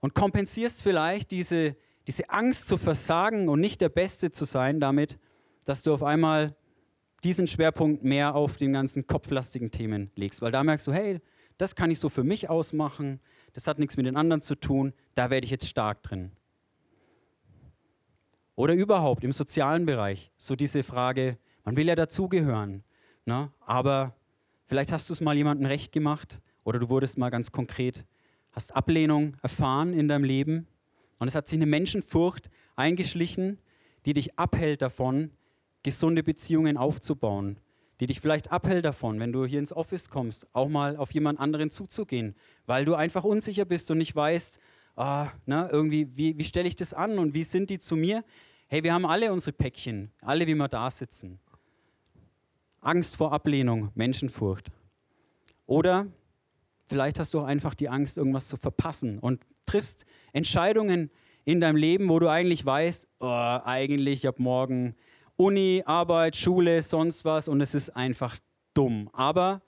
und 0.00 0.14
kompensierst 0.14 0.82
vielleicht 0.82 1.30
diese, 1.30 1.76
diese 2.06 2.30
Angst 2.30 2.68
zu 2.68 2.78
versagen 2.78 3.48
und 3.48 3.60
nicht 3.60 3.80
der 3.80 3.88
Beste 3.88 4.30
zu 4.30 4.44
sein 4.44 4.78
damit, 4.78 5.18
dass 5.64 5.82
du 5.82 5.92
auf 5.92 6.02
einmal 6.02 6.56
diesen 7.24 7.46
Schwerpunkt 7.46 8.02
mehr 8.02 8.34
auf 8.34 8.56
den 8.56 8.72
ganzen 8.72 9.06
kopflastigen 9.06 9.70
Themen 9.70 10.10
legst. 10.16 10.42
Weil 10.42 10.52
da 10.52 10.64
merkst 10.64 10.86
du, 10.86 10.92
hey, 10.92 11.20
das 11.58 11.74
kann 11.76 11.90
ich 11.90 12.00
so 12.00 12.08
für 12.08 12.24
mich 12.24 12.50
ausmachen, 12.50 13.20
das 13.52 13.66
hat 13.66 13.78
nichts 13.78 13.96
mit 13.96 14.06
den 14.06 14.16
anderen 14.16 14.42
zu 14.42 14.54
tun, 14.54 14.92
da 15.14 15.30
werde 15.30 15.44
ich 15.44 15.50
jetzt 15.50 15.68
stark 15.68 16.02
drin. 16.02 16.32
Oder 18.54 18.74
überhaupt 18.74 19.24
im 19.24 19.32
sozialen 19.32 19.86
Bereich, 19.86 20.30
so 20.36 20.56
diese 20.56 20.82
Frage, 20.82 21.38
man 21.64 21.76
will 21.76 21.88
ja 21.88 21.94
dazugehören, 21.94 22.84
ne? 23.26 23.50
aber 23.60 24.14
vielleicht 24.64 24.92
hast 24.92 25.08
du 25.08 25.12
es 25.12 25.20
mal 25.20 25.36
jemandem 25.36 25.66
recht 25.66 25.92
gemacht 25.92 26.40
oder 26.64 26.78
du 26.78 26.88
wurdest 26.88 27.18
mal 27.18 27.30
ganz 27.30 27.52
konkret, 27.52 28.04
hast 28.52 28.74
Ablehnung 28.74 29.36
erfahren 29.42 29.92
in 29.92 30.08
deinem 30.08 30.24
Leben 30.24 30.66
und 31.18 31.28
es 31.28 31.34
hat 31.34 31.48
sich 31.48 31.58
eine 31.58 31.66
Menschenfurcht 31.66 32.50
eingeschlichen, 32.76 33.58
die 34.06 34.12
dich 34.12 34.38
abhält 34.38 34.82
davon, 34.82 35.30
gesunde 35.82 36.22
Beziehungen 36.22 36.76
aufzubauen, 36.76 37.58
die 38.00 38.06
dich 38.06 38.20
vielleicht 38.20 38.50
abhält 38.50 38.84
davon, 38.84 39.20
wenn 39.20 39.32
du 39.32 39.44
hier 39.44 39.58
ins 39.58 39.72
Office 39.72 40.08
kommst, 40.08 40.46
auch 40.52 40.68
mal 40.68 40.96
auf 40.96 41.12
jemand 41.12 41.38
anderen 41.40 41.70
zuzugehen, 41.70 42.34
weil 42.66 42.84
du 42.84 42.94
einfach 42.94 43.24
unsicher 43.24 43.64
bist 43.64 43.90
und 43.90 43.98
nicht 43.98 44.14
weißt, 44.14 44.58
ah, 44.96 45.28
na, 45.46 45.70
irgendwie, 45.70 46.08
wie, 46.16 46.36
wie 46.38 46.44
stelle 46.44 46.68
ich 46.68 46.76
das 46.76 46.94
an 46.94 47.18
und 47.18 47.34
wie 47.34 47.44
sind 47.44 47.70
die 47.70 47.78
zu 47.78 47.96
mir? 47.96 48.24
Hey, 48.68 48.82
wir 48.82 48.94
haben 48.94 49.06
alle 49.06 49.32
unsere 49.32 49.52
Päckchen, 49.52 50.10
alle, 50.22 50.46
wie 50.46 50.54
wir 50.54 50.68
da 50.68 50.90
sitzen. 50.90 51.38
Angst 52.82 53.16
vor 53.16 53.32
Ablehnung, 53.32 53.90
Menschenfurcht. 53.94 54.70
Oder 55.66 56.06
vielleicht 56.84 57.18
hast 57.18 57.32
du 57.32 57.40
auch 57.40 57.46
einfach 57.46 57.74
die 57.74 57.88
Angst, 57.88 58.18
irgendwas 58.18 58.48
zu 58.48 58.56
verpassen 58.56 59.18
und 59.18 59.40
triffst 59.64 60.04
Entscheidungen 60.32 61.10
in 61.44 61.60
deinem 61.60 61.76
Leben, 61.76 62.08
wo 62.08 62.18
du 62.18 62.28
eigentlich 62.28 62.66
weißt, 62.66 63.08
oh, 63.20 63.26
eigentlich 63.26 64.26
ab 64.28 64.38
morgen 64.38 64.94
Uni, 65.36 65.82
Arbeit, 65.86 66.36
Schule, 66.36 66.82
sonst 66.82 67.24
was 67.24 67.48
und 67.48 67.60
es 67.60 67.74
ist 67.74 67.90
einfach 67.90 68.36
dumm. 68.74 69.08
Aber 69.12 69.62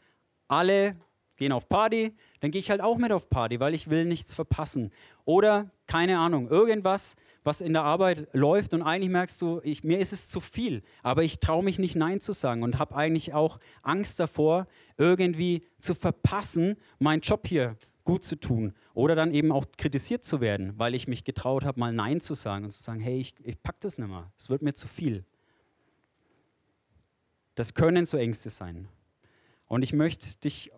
alle 0.49 0.97
gehen 1.37 1.53
auf 1.53 1.69
Party, 1.69 2.15
dann 2.41 2.51
gehe 2.51 2.61
ich 2.61 2.71
halt 2.71 2.81
auch 2.81 2.99
mit 2.99 3.13
auf 3.13 3.29
Party, 3.29 3.61
weil 3.61 3.75
ich 3.75 3.91
will 3.91 4.05
nichts 4.05 4.35
verpassen. 4.35 4.93
Oder, 5.25 5.71
keine 5.87 6.19
Ahnung, 6.19 6.49
irgendwas, 6.49 7.17
was 7.45 7.61
in 7.61 7.75
der 7.75 7.83
Arbeit 7.83 8.29
läuft 8.33 8.73
und 8.73 8.83
eigentlich 8.83 9.11
merkst 9.11 9.41
du, 9.41 9.61
ich, 9.63 9.85
mir 9.85 9.99
ist 9.99 10.13
es 10.13 10.29
zu 10.29 10.41
viel, 10.41 10.83
aber 11.03 11.23
ich 11.23 11.41
traue 11.41 11.63
mich 11.63 11.79
nicht 11.79 11.95
Nein 11.95 12.21
zu 12.21 12.33
sagen 12.33 12.63
und 12.63 12.79
habe 12.79 12.97
eigentlich 12.97 13.35
auch 13.35 13.61
Angst 13.83 14.19
davor, 14.19 14.67
irgendwie 14.97 15.67
zu 15.79 15.95
verpassen, 15.95 16.77
meinen 16.99 17.21
Job 17.21 17.47
hier 17.47 17.77
gut 18.05 18.25
zu 18.25 18.37
tun. 18.37 18.75
Oder 18.95 19.15
dann 19.15 19.33
eben 19.33 19.53
auch 19.53 19.67
kritisiert 19.77 20.25
zu 20.25 20.41
werden, 20.41 20.79
weil 20.79 20.95
ich 20.95 21.09
mich 21.09 21.25
getraut 21.25 21.65
habe, 21.65 21.81
mal 21.81 21.93
Nein 21.93 22.21
zu 22.21 22.35
sagen 22.35 22.65
und 22.65 22.71
zu 22.71 22.83
sagen, 22.83 23.01
hey, 23.01 23.19
ich, 23.19 23.35
ich 23.43 23.61
pack 23.63 23.81
das 23.81 23.99
nicht 23.99 24.09
mehr, 24.09 24.31
es 24.37 24.49
wird 24.49 24.63
mir 24.63 24.75
zu 24.75 24.89
viel. 24.89 25.25
Das 27.55 27.75
können 27.75 28.05
so 28.05 28.17
Ängste 28.17 28.51
sein. 28.51 28.89
Und 29.67 29.83
ich 29.83 29.93
möchte 29.93 30.37
dich 30.39 30.73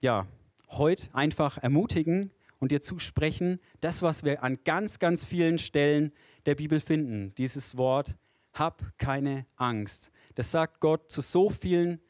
ja, 0.00 0.26
heute 0.70 1.08
einfach 1.12 1.58
ermutigen 1.58 2.30
und 2.58 2.72
dir 2.72 2.82
zusprechen, 2.82 3.60
das, 3.80 4.02
was 4.02 4.24
wir 4.24 4.42
an 4.42 4.58
ganz, 4.64 4.98
ganz 4.98 5.24
vielen 5.24 5.58
Stellen 5.58 6.12
der 6.46 6.54
Bibel 6.54 6.80
finden, 6.80 7.34
dieses 7.36 7.76
Wort, 7.76 8.16
hab 8.52 8.82
keine 8.98 9.46
Angst. 9.56 10.10
Das 10.34 10.50
sagt 10.50 10.80
Gott 10.80 11.10
zu 11.10 11.20
so 11.20 11.50
vielen, 11.50 12.00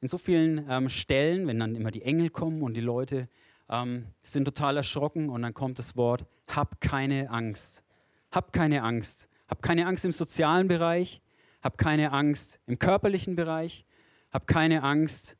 in 0.00 0.08
so 0.08 0.18
vielen 0.18 0.64
ähm, 0.68 0.88
Stellen, 0.88 1.46
wenn 1.46 1.58
dann 1.58 1.74
immer 1.74 1.90
die 1.90 2.02
Engel 2.02 2.30
kommen 2.30 2.62
und 2.62 2.76
die 2.76 2.80
Leute 2.80 3.28
ähm, 3.68 4.06
sind 4.22 4.44
total 4.44 4.76
erschrocken 4.76 5.28
und 5.28 5.42
dann 5.42 5.54
kommt 5.54 5.78
das 5.78 5.96
Wort, 5.96 6.26
hab 6.48 6.80
keine 6.80 7.30
Angst. 7.30 7.82
Hab 8.30 8.52
keine 8.52 8.82
Angst. 8.82 9.28
Hab 9.48 9.62
keine 9.62 9.86
Angst 9.86 10.04
im 10.04 10.12
sozialen 10.12 10.68
Bereich, 10.68 11.22
hab 11.62 11.78
keine 11.78 12.12
Angst 12.12 12.60
im 12.66 12.78
körperlichen 12.78 13.34
Bereich, 13.34 13.86
hab 14.30 14.46
keine 14.46 14.82
Angst, 14.82 15.37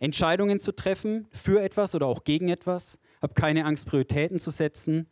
Entscheidungen 0.00 0.60
zu 0.60 0.72
treffen 0.72 1.28
für 1.32 1.62
etwas 1.62 1.94
oder 1.94 2.06
auch 2.06 2.24
gegen 2.24 2.48
etwas. 2.48 2.98
Hab 3.22 3.34
keine 3.34 3.64
Angst, 3.64 3.86
Prioritäten 3.86 4.38
zu 4.38 4.50
setzen. 4.50 5.08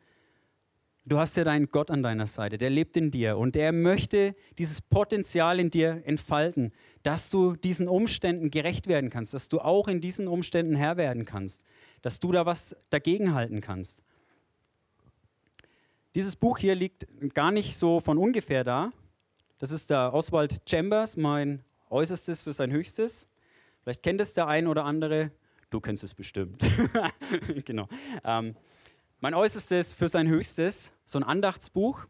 Du 1.04 1.18
hast 1.18 1.36
ja 1.36 1.42
deinen 1.42 1.68
Gott 1.68 1.90
an 1.90 2.04
deiner 2.04 2.28
Seite, 2.28 2.58
der 2.58 2.70
lebt 2.70 2.96
in 2.96 3.10
dir 3.10 3.36
und 3.36 3.56
der 3.56 3.72
möchte 3.72 4.36
dieses 4.58 4.80
Potenzial 4.80 5.58
in 5.58 5.70
dir 5.70 6.02
entfalten, 6.04 6.72
dass 7.02 7.28
du 7.28 7.56
diesen 7.56 7.88
Umständen 7.88 8.52
gerecht 8.52 8.86
werden 8.86 9.10
kannst, 9.10 9.34
dass 9.34 9.48
du 9.48 9.58
auch 9.58 9.88
in 9.88 10.00
diesen 10.00 10.28
Umständen 10.28 10.76
Herr 10.76 10.96
werden 10.96 11.24
kannst, 11.24 11.64
dass 12.02 12.20
du 12.20 12.30
da 12.30 12.46
was 12.46 12.76
dagegen 12.90 13.34
halten 13.34 13.60
kannst. 13.60 14.02
Dieses 16.14 16.36
Buch 16.36 16.58
hier 16.58 16.76
liegt 16.76 17.06
gar 17.34 17.50
nicht 17.50 17.76
so 17.78 17.98
von 17.98 18.16
ungefähr 18.16 18.62
da. 18.62 18.92
Das 19.58 19.72
ist 19.72 19.90
der 19.90 20.12
Oswald 20.14 20.60
Chambers, 20.68 21.16
mein 21.16 21.64
Äußerstes 21.90 22.42
für 22.42 22.52
sein 22.52 22.70
Höchstes. 22.70 23.26
Vielleicht 23.82 24.02
kennt 24.02 24.20
es 24.20 24.32
der 24.32 24.46
ein 24.46 24.66
oder 24.66 24.84
andere. 24.84 25.30
Du 25.70 25.80
kennst 25.80 26.04
es 26.04 26.14
bestimmt. 26.14 26.62
genau. 27.64 27.88
Ähm, 28.24 28.54
mein 29.20 29.34
Äußerstes 29.34 29.92
für 29.92 30.08
sein 30.08 30.28
Höchstes, 30.28 30.90
so 31.04 31.18
ein 31.18 31.24
Andachtsbuch. 31.24 32.06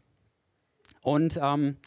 Und 1.01 1.39
ähm, 1.41 1.77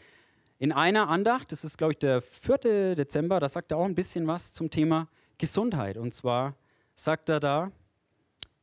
in 0.59 0.73
einer 0.73 1.09
Andacht, 1.09 1.53
das 1.53 1.65
ist 1.65 1.77
glaube 1.79 1.93
ich 1.93 1.99
der 1.99 2.23
4. 2.23 2.95
Dezember, 2.95 3.41
da 3.41 3.49
sagt 3.49 3.73
er 3.73 3.79
auch 3.79 3.85
ein 3.85 3.95
bisschen 3.95 4.27
was 4.27 4.53
zum 4.53 4.71
Thema 4.71 5.09
Gesundheit. 5.39 5.99
Und 5.99 6.15
zwar 6.15 6.57
sagt 6.95 7.29
er 7.29 7.41
da, 7.41 7.73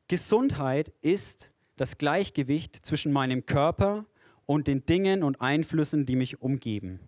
Gesundheit 0.07 0.91
ist 1.01 1.51
das 1.75 1.97
Gleichgewicht 1.97 2.85
zwischen 2.85 3.11
meinem 3.11 3.45
Körper 3.45 4.05
und 4.45 4.67
den 4.67 4.85
Dingen 4.85 5.23
und 5.23 5.41
Einflüssen, 5.41 6.05
die 6.05 6.15
mich 6.15 6.41
umgeben. 6.41 6.99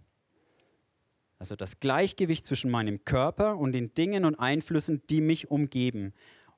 Also 1.37 1.55
das 1.55 1.79
Gleichgewicht 1.79 2.45
zwischen 2.45 2.71
meinem 2.71 3.03
Körper 3.03 3.57
und 3.57 3.73
den 3.73 3.93
Dingen 3.93 4.25
und 4.25 4.35
Einflüssen, 4.35 5.01
die 5.09 5.21
mich 5.21 5.51
umgeben. 5.51 6.13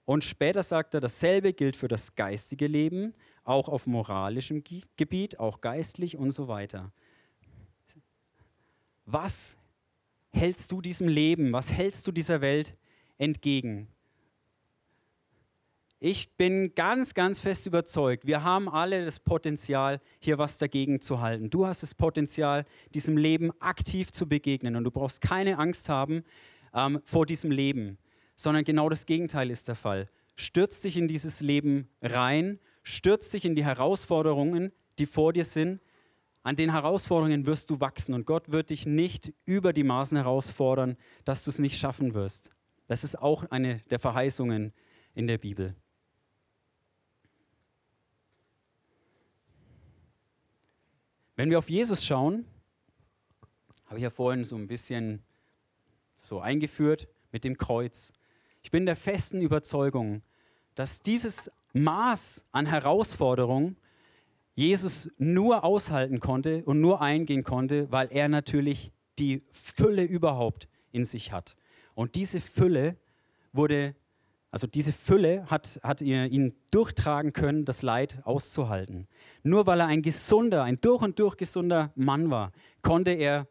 Und 0.05 0.23
später 0.23 0.63
sagt 0.63 0.93
er, 0.93 1.01
dasselbe 1.01 1.51
gilt 1.53 1.75
für 1.75 1.87
das 1.87 2.15
geistige 2.15 2.67
Leben, 2.67 3.13
auch 3.43 3.67
auf 3.67 3.87
moralischem 3.87 4.63
Gebiet, 4.95 5.39
auch 5.39 5.61
geistlich 5.61 6.17
und 6.17 6.31
so 6.31 6.47
weiter. 6.47 6.91
Was 9.05 9.57
hältst 10.29 10.71
du 10.71 10.81
diesem 10.81 11.07
Leben, 11.07 11.51
was 11.51 11.71
hältst 11.71 12.05
du 12.07 12.11
dieser 12.11 12.41
Welt 12.41 12.75
entgegen? 13.17 13.87
Ich 15.99 16.29
bin 16.37 16.75
ganz, 16.75 17.15
ganz 17.15 17.39
fest 17.39 17.65
überzeugt, 17.65 18.27
wir 18.27 18.43
haben 18.43 18.69
alle 18.69 19.03
das 19.03 19.19
Potenzial, 19.19 19.99
hier 20.19 20.37
was 20.37 20.59
dagegen 20.59 21.01
zu 21.01 21.21
halten. 21.21 21.49
Du 21.49 21.65
hast 21.65 21.81
das 21.81 21.95
Potenzial, 21.95 22.65
diesem 22.93 23.17
Leben 23.17 23.51
aktiv 23.59 24.11
zu 24.11 24.27
begegnen 24.29 24.75
und 24.75 24.83
du 24.83 24.91
brauchst 24.91 25.21
keine 25.21 25.57
Angst 25.57 25.89
haben, 25.89 26.23
ähm, 26.75 27.01
vor 27.03 27.25
diesem 27.25 27.49
Leben, 27.49 27.97
sondern 28.35 28.63
genau 28.63 28.89
das 28.89 29.07
Gegenteil 29.07 29.49
ist 29.49 29.67
der 29.67 29.75
Fall. 29.75 30.07
Stürzt 30.35 30.83
dich 30.83 30.97
in 30.97 31.07
dieses 31.07 31.39
Leben 31.39 31.89
rein, 32.03 32.59
stürzt 32.83 33.33
dich 33.33 33.43
in 33.43 33.55
die 33.55 33.65
Herausforderungen, 33.65 34.71
die 34.99 35.07
vor 35.07 35.33
dir 35.33 35.45
sind. 35.45 35.81
An 36.43 36.55
den 36.55 36.71
Herausforderungen 36.71 37.47
wirst 37.47 37.71
du 37.71 37.79
wachsen 37.79 38.13
und 38.13 38.27
Gott 38.27 38.51
wird 38.51 38.69
dich 38.69 38.85
nicht 38.85 39.33
über 39.45 39.73
die 39.73 39.83
Maßen 39.83 40.15
herausfordern, 40.15 40.95
dass 41.25 41.43
du 41.43 41.49
es 41.49 41.57
nicht 41.57 41.79
schaffen 41.79 42.13
wirst. 42.13 42.51
Das 42.85 43.03
ist 43.03 43.19
auch 43.19 43.49
eine 43.49 43.79
der 43.89 43.97
Verheißungen 43.97 44.73
in 45.15 45.25
der 45.25 45.39
Bibel. 45.39 45.75
Wenn 51.37 51.51
wir 51.51 51.59
auf 51.59 51.69
Jesus 51.69 52.03
schauen, 52.03 52.45
habe 53.85 53.99
ich 53.99 54.03
ja 54.03 54.09
vorhin 54.09 54.43
so 54.43 54.55
ein 54.55 54.67
bisschen 54.67 55.21
so 56.15 56.39
eingeführt 56.39 57.07
mit 57.31 57.43
dem 57.43 57.57
Kreuz. 57.57 58.11
Ich 58.63 58.71
bin 58.71 58.87
der 58.87 58.95
festen 58.95 59.39
Überzeugung, 59.39 60.23
dass 60.73 60.99
dieses 60.99 61.51
Maß 61.73 62.43
an 62.51 62.65
Herausforderung 62.65 63.75
Jesus 64.55 65.11
nur 65.19 65.63
aushalten 65.63 66.19
konnte 66.19 66.65
und 66.65 66.81
nur 66.81 67.01
eingehen 67.01 67.43
konnte, 67.43 67.91
weil 67.91 68.07
er 68.11 68.29
natürlich 68.29 68.91
die 69.19 69.43
Fülle 69.51 70.05
überhaupt 70.05 70.67
in 70.91 71.05
sich 71.05 71.31
hat. 71.31 71.55
Und 71.93 72.15
diese 72.15 72.41
Fülle 72.41 72.97
wurde, 73.53 73.95
also 74.51 74.65
diese 74.65 74.93
Fülle 74.93 75.45
hat, 75.47 75.79
hat 75.83 76.01
ihn 76.01 76.55
durchtragen 76.71 77.33
können, 77.33 77.65
das 77.65 77.81
Leid 77.81 78.19
auszuhalten. 78.23 79.07
Nur 79.43 79.65
weil 79.65 79.81
er 79.81 79.87
ein 79.87 80.01
gesunder, 80.01 80.63
ein 80.63 80.77
durch 80.77 81.01
und 81.01 81.19
durch 81.19 81.37
gesunder 81.37 81.91
Mann 81.95 82.29
war, 82.29 82.51
konnte 82.81 83.11
er 83.11 83.47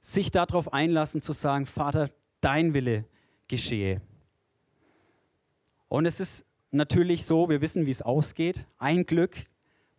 sich 0.00 0.30
darauf 0.30 0.72
einlassen 0.72 1.22
zu 1.22 1.32
sagen, 1.32 1.66
Vater, 1.66 2.08
dein 2.40 2.72
Wille 2.72 3.04
geschehe. 3.48 4.00
Und 5.88 6.06
es 6.06 6.20
ist 6.20 6.44
natürlich 6.70 7.26
so, 7.26 7.48
wir 7.48 7.60
wissen, 7.60 7.86
wie 7.86 7.90
es 7.90 8.02
ausgeht. 8.02 8.66
Ein 8.78 9.06
Glück 9.06 9.36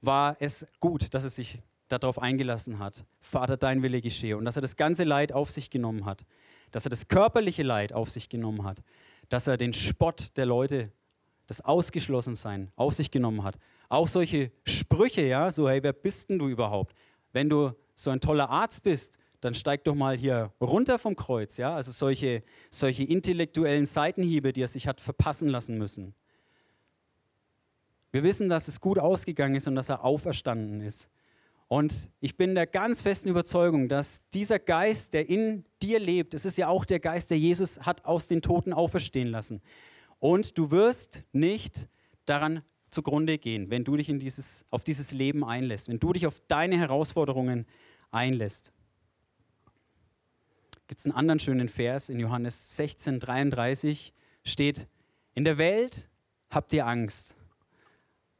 war 0.01 0.37
es 0.39 0.65
gut, 0.79 1.13
dass 1.13 1.23
er 1.23 1.29
sich 1.29 1.61
darauf 1.89 2.19
eingelassen 2.19 2.79
hat. 2.79 3.03
Vater, 3.19 3.57
dein 3.57 3.81
Wille 3.81 4.01
geschehe. 4.01 4.37
Und 4.37 4.45
dass 4.45 4.55
er 4.55 4.61
das 4.61 4.77
ganze 4.77 5.03
Leid 5.03 5.33
auf 5.33 5.51
sich 5.51 5.69
genommen 5.69 6.05
hat. 6.05 6.23
Dass 6.71 6.85
er 6.85 6.91
das 6.91 7.07
körperliche 7.07 7.63
Leid 7.63 7.91
auf 7.93 8.09
sich 8.09 8.29
genommen 8.29 8.63
hat. 8.63 8.81
Dass 9.29 9.47
er 9.47 9.57
den 9.57 9.73
Spott 9.73 10.31
der 10.35 10.45
Leute, 10.45 10.91
das 11.47 11.61
Ausgeschlossensein 11.61 12.71
auf 12.75 12.93
sich 12.93 13.09
genommen 13.09 13.43
hat. 13.43 13.57
Auch 13.89 14.07
solche 14.07 14.51
Sprüche, 14.65 15.21
ja, 15.21 15.51
so, 15.51 15.67
hey, 15.67 15.81
wer 15.81 15.93
bist 15.93 16.29
denn 16.29 16.37
du 16.37 16.47
überhaupt? 16.47 16.93
Wenn 17.33 17.49
du 17.49 17.71
so 17.95 18.11
ein 18.11 18.21
toller 18.21 18.49
Arzt 18.49 18.83
bist, 18.83 19.17
dann 19.41 19.55
steig 19.55 19.83
doch 19.85 19.95
mal 19.95 20.15
hier 20.15 20.51
runter 20.61 20.99
vom 20.99 21.15
Kreuz, 21.15 21.57
ja? 21.57 21.73
Also 21.73 21.91
solche, 21.91 22.43
solche 22.69 23.03
intellektuellen 23.03 23.85
Seitenhiebe, 23.85 24.53
die 24.53 24.61
er 24.61 24.67
sich 24.67 24.87
hat 24.87 25.01
verpassen 25.01 25.47
lassen 25.47 25.77
müssen. 25.77 26.13
Wir 28.11 28.23
wissen, 28.23 28.49
dass 28.49 28.67
es 28.67 28.81
gut 28.81 28.99
ausgegangen 28.99 29.55
ist 29.55 29.67
und 29.67 29.75
dass 29.75 29.89
er 29.89 30.03
auferstanden 30.03 30.81
ist. 30.81 31.07
Und 31.69 32.09
ich 32.19 32.35
bin 32.35 32.55
der 32.55 32.65
ganz 32.65 32.99
festen 32.99 33.29
Überzeugung, 33.29 33.89
dass 33.89 34.27
dieser 34.33 34.57
Geist, 34.57 35.13
der 35.13 35.29
in 35.29 35.65
dir 35.83 35.99
lebt, 35.99 36.33
es 36.33 36.43
ist 36.43 36.57
ja 36.57 36.67
auch 36.67 36.83
der 36.83 36.99
Geist, 36.99 37.29
der 37.29 37.37
Jesus 37.37 37.79
hat 37.81 38.05
aus 38.05 38.25
den 38.25 38.41
Toten 38.41 38.73
auferstehen 38.73 39.27
lassen. 39.27 39.61
Und 40.17 40.57
du 40.57 40.71
wirst 40.71 41.21
nicht 41.31 41.87
daran 42.25 42.63
zugrunde 42.89 43.37
gehen, 43.37 43.69
wenn 43.69 43.83
du 43.83 43.95
dich 43.95 44.09
in 44.09 44.17
dieses, 44.17 44.65
auf 44.71 44.83
dieses 44.83 45.11
Leben 45.11 45.45
einlässt, 45.45 45.89
wenn 45.89 45.99
du 45.99 46.11
dich 46.11 46.25
auf 46.25 46.41
deine 46.47 46.75
Herausforderungen 46.75 47.67
einlässt. 48.09 48.73
Gibt 50.87 50.99
es 50.99 51.05
einen 51.05 51.13
anderen 51.13 51.39
schönen 51.39 51.67
Vers 51.67 52.09
in 52.09 52.19
Johannes 52.19 52.75
16, 52.77 53.19
33 53.19 54.11
steht, 54.43 54.87
in 55.35 55.43
der 55.43 55.59
Welt 55.59 56.09
habt 56.49 56.73
ihr 56.73 56.87
Angst, 56.87 57.35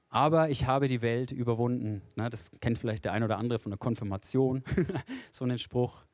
aber 0.09 0.49
ich 0.49 0.65
habe 0.65 0.87
die 0.87 1.01
Welt 1.01 1.31
überwunden. 1.31 2.01
Das 2.15 2.51
kennt 2.59 2.77
vielleicht 2.77 3.05
der 3.05 3.13
ein 3.13 3.23
oder 3.23 3.37
andere 3.37 3.59
von 3.59 3.71
der 3.71 3.77
Konfirmation, 3.77 4.63
so 5.31 5.45
einen 5.45 5.59
Spruch. 5.59 6.05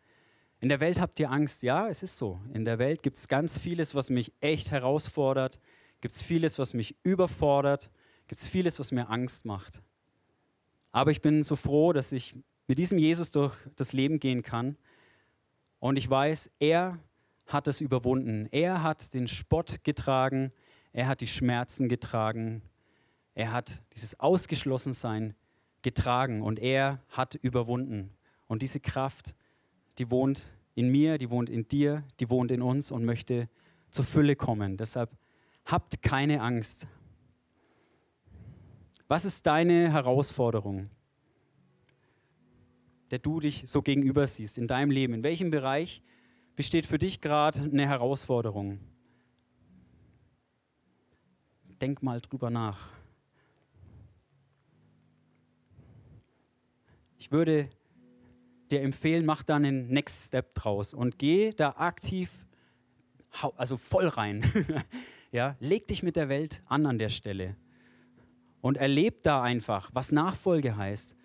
In 0.60 0.69
der 0.69 0.79
Welt 0.79 0.99
habt 0.99 1.19
ihr 1.19 1.31
Angst. 1.31 1.63
Ja, 1.63 1.88
es 1.88 2.03
ist 2.03 2.17
so. 2.17 2.39
In 2.53 2.65
der 2.65 2.79
Welt 2.79 3.03
gibt 3.03 3.17
es 3.17 3.27
ganz 3.27 3.58
vieles, 3.58 3.93
was 3.93 4.10
mich 4.10 4.34
echt 4.41 4.71
herausfordert. 4.71 5.60
Gibt 6.01 6.13
es 6.13 6.21
vieles, 6.21 6.58
was 6.60 6.73
mich 6.73 6.95
überfordert. 7.03 7.89
Gibt 8.27 8.41
es 8.41 8.47
vieles, 8.47 8.79
was 8.79 8.91
mir 8.91 9.10
Angst 9.10 9.45
macht. 9.45 9.81
Aber 10.91 11.12
ich 11.12 11.21
bin 11.21 11.43
so 11.43 11.55
froh, 11.55 11.93
dass 11.93 12.12
ich 12.12 12.36
mit 12.67 12.79
diesem 12.79 12.97
Jesus 12.97 13.31
durch 13.31 13.53
das 13.75 13.93
Leben 13.93 14.19
gehen 14.19 14.41
kann. 14.41 14.77
Und 15.79 15.97
ich 15.97 16.10
weiß, 16.10 16.49
er 16.60 16.99
hat 17.47 17.67
es 17.67 17.81
überwunden. 17.81 18.47
Er 18.51 18.81
hat 18.81 19.13
den 19.13 19.27
Spott 19.27 19.84
getragen. 19.84 20.51
Er 20.93 21.08
hat 21.08 21.21
die 21.21 21.27
Schmerzen 21.27 21.89
getragen. 21.89 22.62
Er 23.36 23.52
hat 23.52 23.82
dieses 23.93 24.19
Ausgeschlossensein 24.19 25.36
getragen 25.82 26.41
und 26.41 26.58
er 26.58 27.02
hat 27.10 27.36
überwunden. 27.36 28.12
Und 28.48 28.62
diese 28.62 28.80
Kraft, 28.80 29.36
die 29.98 30.10
wohnt 30.10 30.43
in 30.74 30.89
mir, 30.89 31.17
die 31.17 31.30
wohnt 31.30 31.50
in 31.50 31.67
dir, 31.67 32.04
die 32.19 32.30
wohnt 32.30 32.50
in 32.52 32.62
uns 32.62 32.91
und 32.91 33.04
möchte 33.04 33.50
zur 33.91 34.06
Fülle 34.06 34.36
kommen. 34.36 34.78
Deshalb 34.78 35.12
habt 35.65 36.02
keine 36.02 36.41
Angst. 36.41 36.88
Was 39.08 39.26
ist 39.26 39.45
deine 39.45 39.91
Herausforderung, 39.91 40.89
der 43.12 43.19
du 43.19 43.39
dich 43.39 43.65
so 43.67 43.82
gegenüber 43.82 44.28
siehst 44.28 44.58
in 44.58 44.67
deinem 44.67 44.91
Leben? 44.91 45.13
In 45.13 45.24
welchem 45.24 45.52
Bereich 45.52 46.02
besteht 46.56 46.86
für 46.86 46.98
dich 46.98 47.21
gerade 47.21 47.60
eine 47.60 47.88
Herausforderung? 47.88 48.80
Denk 51.82 52.02
mal 52.02 52.21
drüber 52.21 52.50
nach. 52.50 52.94
Ich 57.26 57.32
würde 57.32 57.70
dir 58.70 58.84
empfehlen, 58.84 59.26
mach 59.26 59.42
da 59.42 59.56
einen 59.56 59.88
Next 59.88 60.28
Step 60.28 60.54
draus 60.54 60.94
und 60.94 61.18
geh 61.18 61.54
da 61.54 61.72
aktiv, 61.72 62.30
also 63.58 63.78
voll 63.78 64.08
rein. 64.08 64.46
ja, 65.32 65.56
leg 65.60 65.88
dich 65.88 66.04
mit 66.04 66.18
der 66.18 66.30
Welt 66.30 66.62
an 66.68 66.86
an 66.86 67.00
der 67.00 67.10
Stelle 67.10 67.56
und 68.62 68.78
erleb 68.78 69.24
da 69.24 69.42
einfach, 69.42 69.90
was 69.92 70.12
Nachfolge 70.12 70.78
heißt. 70.78 71.16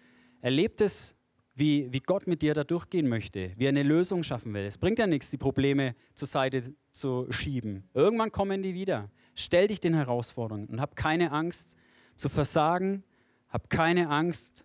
Erleb 0.40 0.80
es, 0.80 1.16
wie, 1.54 1.92
wie 1.92 2.00
Gott 2.00 2.26
mit 2.26 2.40
dir 2.40 2.54
da 2.54 2.64
durchgehen 2.64 3.06
möchte, 3.06 3.52
wie 3.58 3.66
er 3.66 3.68
eine 3.68 3.82
Lösung 3.82 4.22
schaffen 4.22 4.54
will. 4.54 4.64
Es 4.64 4.78
bringt 4.78 4.98
ja 4.98 5.06
nichts, 5.06 5.28
die 5.28 5.36
Probleme 5.36 5.94
zur 6.14 6.28
Seite 6.28 6.72
zu 6.92 7.26
schieben. 7.28 7.90
Irgendwann 7.92 8.32
kommen 8.32 8.62
die 8.62 8.72
wieder. 8.72 9.10
Stell 9.34 9.66
dich 9.66 9.80
den 9.80 9.92
Herausforderungen 9.92 10.64
und 10.68 10.80
hab 10.80 10.96
keine 10.96 11.30
Angst 11.30 11.76
zu 12.16 12.30
versagen, 12.30 13.04
hab 13.50 13.68
keine 13.68 14.08
Angst 14.08 14.64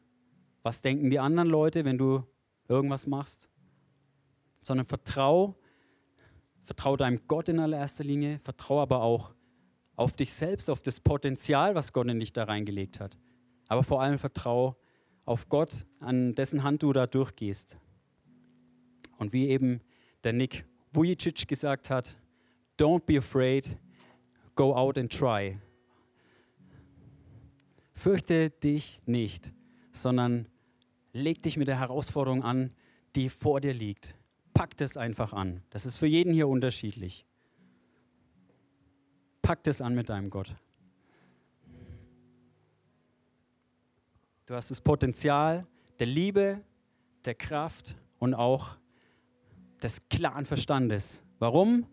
was 0.65 0.82
denken 0.82 1.12
die 1.12 1.19
anderen 1.19 1.47
Leute, 1.47 1.86
wenn 1.86 1.99
du 1.99 2.23
irgendwas 2.67 3.06
machst, 3.06 3.47
sondern 4.63 4.88
vertrau, 4.88 5.54
vertrau 6.63 6.97
deinem 6.97 7.21
Gott 7.28 7.49
in 7.49 7.60
allererster 7.60 8.04
Linie, 8.04 8.39
vertrau 8.39 8.82
aber 8.82 9.04
auch 9.04 9.36
auf 9.95 10.15
dich 10.15 10.34
selbst, 10.34 10.71
auf 10.71 10.82
das 10.82 10.99
Potenzial, 10.99 11.75
was 11.75 11.93
Gott 11.93 12.08
in 12.08 12.19
dich 12.19 12.34
da 12.34 12.45
reingelegt 12.45 12.99
hat. 12.99 13.15
Aber 13.67 13.84
vor 13.84 14.01
allem 14.01 14.17
vertrau 14.17 14.75
auf 15.23 15.49
Gott, 15.49 15.86
an 15.99 16.34
dessen 16.34 16.63
Hand 16.63 16.82
du 16.82 16.93
da 16.93 17.06
durchgehst. 17.06 17.77
Und 19.19 19.33
wie 19.33 19.50
eben 19.50 19.81
der 20.23 20.33
Nick 20.33 20.65
Vujicic 20.92 21.48
gesagt 21.48 21.92
hat, 21.92 22.17
don't 22.79 23.06
be 23.06 23.19
afraid, 23.19 23.77
go 24.56 24.75
out 24.75 24.98
and 24.98 25.13
try. 25.13 25.60
Fürchte 27.94 28.50
dich 28.50 29.00
nicht, 29.06 29.54
sondern 29.92 30.48
leg 31.15 31.41
dich 31.41 31.57
mit 31.57 31.67
der 31.67 31.79
Herausforderung 31.79 32.43
an, 32.43 32.71
die 33.15 33.29
vor 33.29 33.61
dir 33.61 33.73
liegt. 33.73 34.15
Pack 34.53 34.75
das 34.77 34.97
einfach 34.97 35.33
an. 35.33 35.63
Das 35.69 35.85
ist 35.85 35.97
für 35.97 36.07
jeden 36.07 36.33
hier 36.33 36.47
unterschiedlich. 36.47 37.25
Pack 39.41 39.63
das 39.63 39.81
an 39.81 39.95
mit 39.95 40.09
deinem 40.09 40.29
Gott. 40.29 40.53
Du 44.45 44.53
hast 44.53 44.69
das 44.69 44.81
Potenzial 44.81 45.65
der 45.99 46.07
Liebe, 46.07 46.61
der 47.23 47.35
Kraft 47.35 47.95
und 48.19 48.33
auch 48.33 48.75
des 49.81 50.07
klaren 50.09 50.45
Verstandes. 50.45 51.23
Warum? 51.39 51.87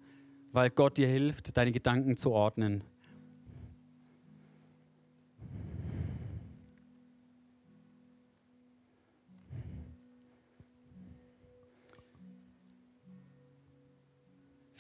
Weil 0.51 0.71
Gott 0.71 0.99
dir 0.99 1.09
hilft, 1.09 1.57
deine 1.57 1.73
Gedanken 1.73 2.17
zu 2.17 2.33
ordnen 2.33 2.85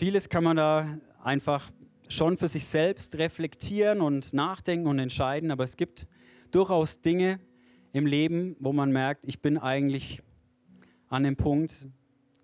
Vieles 0.02 0.28
kann 0.28 0.42
man 0.42 0.56
da 0.56 0.98
einfach 1.22 1.70
schon 2.08 2.36
für 2.36 2.48
sich 2.48 2.66
selbst 2.66 3.14
reflektieren 3.18 4.00
und 4.00 4.32
nachdenken 4.32 4.88
und 4.88 4.98
entscheiden, 4.98 5.52
aber 5.52 5.62
es 5.62 5.76
gibt 5.76 6.08
durchaus 6.50 7.00
Dinge 7.00 7.38
im 7.92 8.06
Leben, 8.06 8.56
wo 8.58 8.72
man 8.72 8.90
merkt, 8.90 9.24
ich 9.24 9.40
bin 9.40 9.58
eigentlich 9.58 10.20
an 11.08 11.22
dem 11.22 11.36
Punkt, 11.36 11.86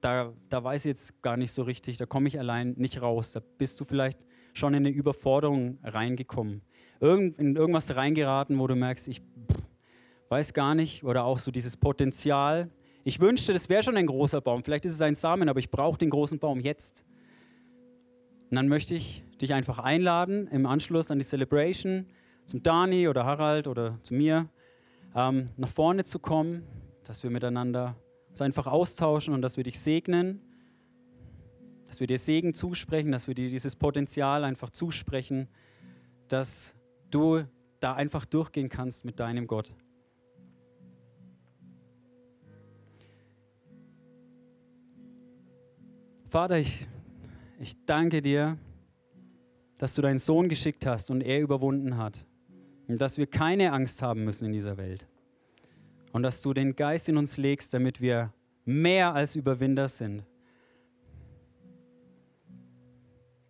da, 0.01 0.33
da 0.49 0.63
weiß 0.63 0.85
ich 0.85 0.91
jetzt 0.91 1.21
gar 1.21 1.37
nicht 1.37 1.51
so 1.51 1.63
richtig, 1.63 1.97
da 1.97 2.07
komme 2.07 2.29
ich 2.29 2.39
allein 2.39 2.75
nicht 2.77 3.03
raus. 3.03 3.33
Da 3.33 3.41
bist 3.41 3.81
du 3.81 3.85
vielleicht 3.85 4.21
schon 4.53 4.73
in 4.73 4.87
eine 4.87 4.91
Überforderung 4.91 5.79
reingekommen. 5.83 6.63
Irgend, 7.01 7.39
in 7.39 7.57
irgendwas 7.57 7.93
reingeraten, 7.93 8.57
wo 8.61 8.69
du 8.69 8.77
merkst, 8.77 9.09
ich 9.09 9.21
weiß 10.29 10.55
gar 10.55 10.77
nicht, 10.77 11.03
oder 11.03 11.25
auch 11.25 11.41
so 11.41 11.51
dieses 11.51 11.77
Potenzial. 11.77 12.71
Ich 13.03 13.19
wünschte, 13.19 13.53
das 13.53 13.69
wäre 13.69 13.83
schon 13.83 13.97
ein 13.97 14.07
großer 14.07 14.41
Baum. 14.41 14.63
Vielleicht 14.63 14.85
ist 14.85 14.95
es 14.95 15.01
ein 15.01 15.17
Samen, 15.17 15.49
aber 15.49 15.59
ich 15.59 15.73
brauche 15.73 15.99
den 15.99 16.11
großen 16.11 16.39
Baum 16.39 16.61
jetzt. 16.61 17.05
Und 18.51 18.57
dann 18.57 18.69
möchte 18.69 18.95
ich 18.95 19.23
dich 19.41 19.53
einfach 19.53 19.79
einladen, 19.79 20.47
im 20.49 20.67
Anschluss 20.67 21.11
an 21.11 21.19
die 21.19 21.25
Celebration, 21.25 22.07
zum 22.47 22.63
Dani 22.63 23.09
oder 23.09 23.25
Harald 23.25 23.67
oder 23.67 23.99
zu 24.03 24.15
mir, 24.15 24.49
ähm, 25.15 25.51
nach 25.57 25.69
vorne 25.69 26.05
zu 26.05 26.19
kommen, 26.19 26.63
dass 27.05 27.23
wir 27.23 27.31
miteinander 27.31 27.95
uns 28.31 28.41
einfach 28.41 28.67
austauschen 28.67 29.35
und 29.35 29.43
dass 29.43 29.57
wir 29.57 29.65
dich 29.65 29.81
segnen, 29.81 30.41
dass 31.87 32.01
wir 32.01 32.07
dir 32.07 32.19
Segen 32.19 32.55
zusprechen, 32.55 33.13
dass 33.13 33.29
wir 33.29 33.35
dir 33.35 33.49
dieses 33.49 33.77
Potenzial 33.77 34.45
einfach 34.45 34.71
zusprechen, 34.71 35.49
dass 36.29 36.75
du 37.11 37.45
da 37.81 37.95
einfach 37.95 38.25
durchgehen 38.25 38.69
kannst 38.69 39.05
mit 39.05 39.21
deinem 39.21 39.47
Gott. 39.47 39.75
Vater, 46.29 46.59
ich, 46.59 46.87
ich 47.61 47.77
danke 47.87 48.23
dir, 48.23 48.57
dass 49.79 49.95
du 49.95 50.03
deinen 50.03 50.19
Sohn 50.19 50.49
geschickt 50.49 50.87
hast 50.87 51.11
und 51.11 51.21
er 51.21 51.41
überwunden 51.41 51.97
hat. 51.97 52.25
Und 52.87 53.01
dass 53.01 53.19
wir 53.19 53.27
keine 53.27 53.73
Angst 53.73 54.01
haben 54.01 54.25
müssen 54.25 54.47
in 54.47 54.53
dieser 54.53 54.77
Welt. 54.77 55.07
Und 56.13 56.23
dass 56.23 56.41
du 56.41 56.55
den 56.55 56.75
Geist 56.75 57.09
in 57.09 57.17
uns 57.17 57.37
legst, 57.37 57.75
damit 57.75 58.01
wir 58.01 58.33
mehr 58.65 59.15
als 59.15 59.37
Überwinder 59.37 59.89
sind. 59.89 60.25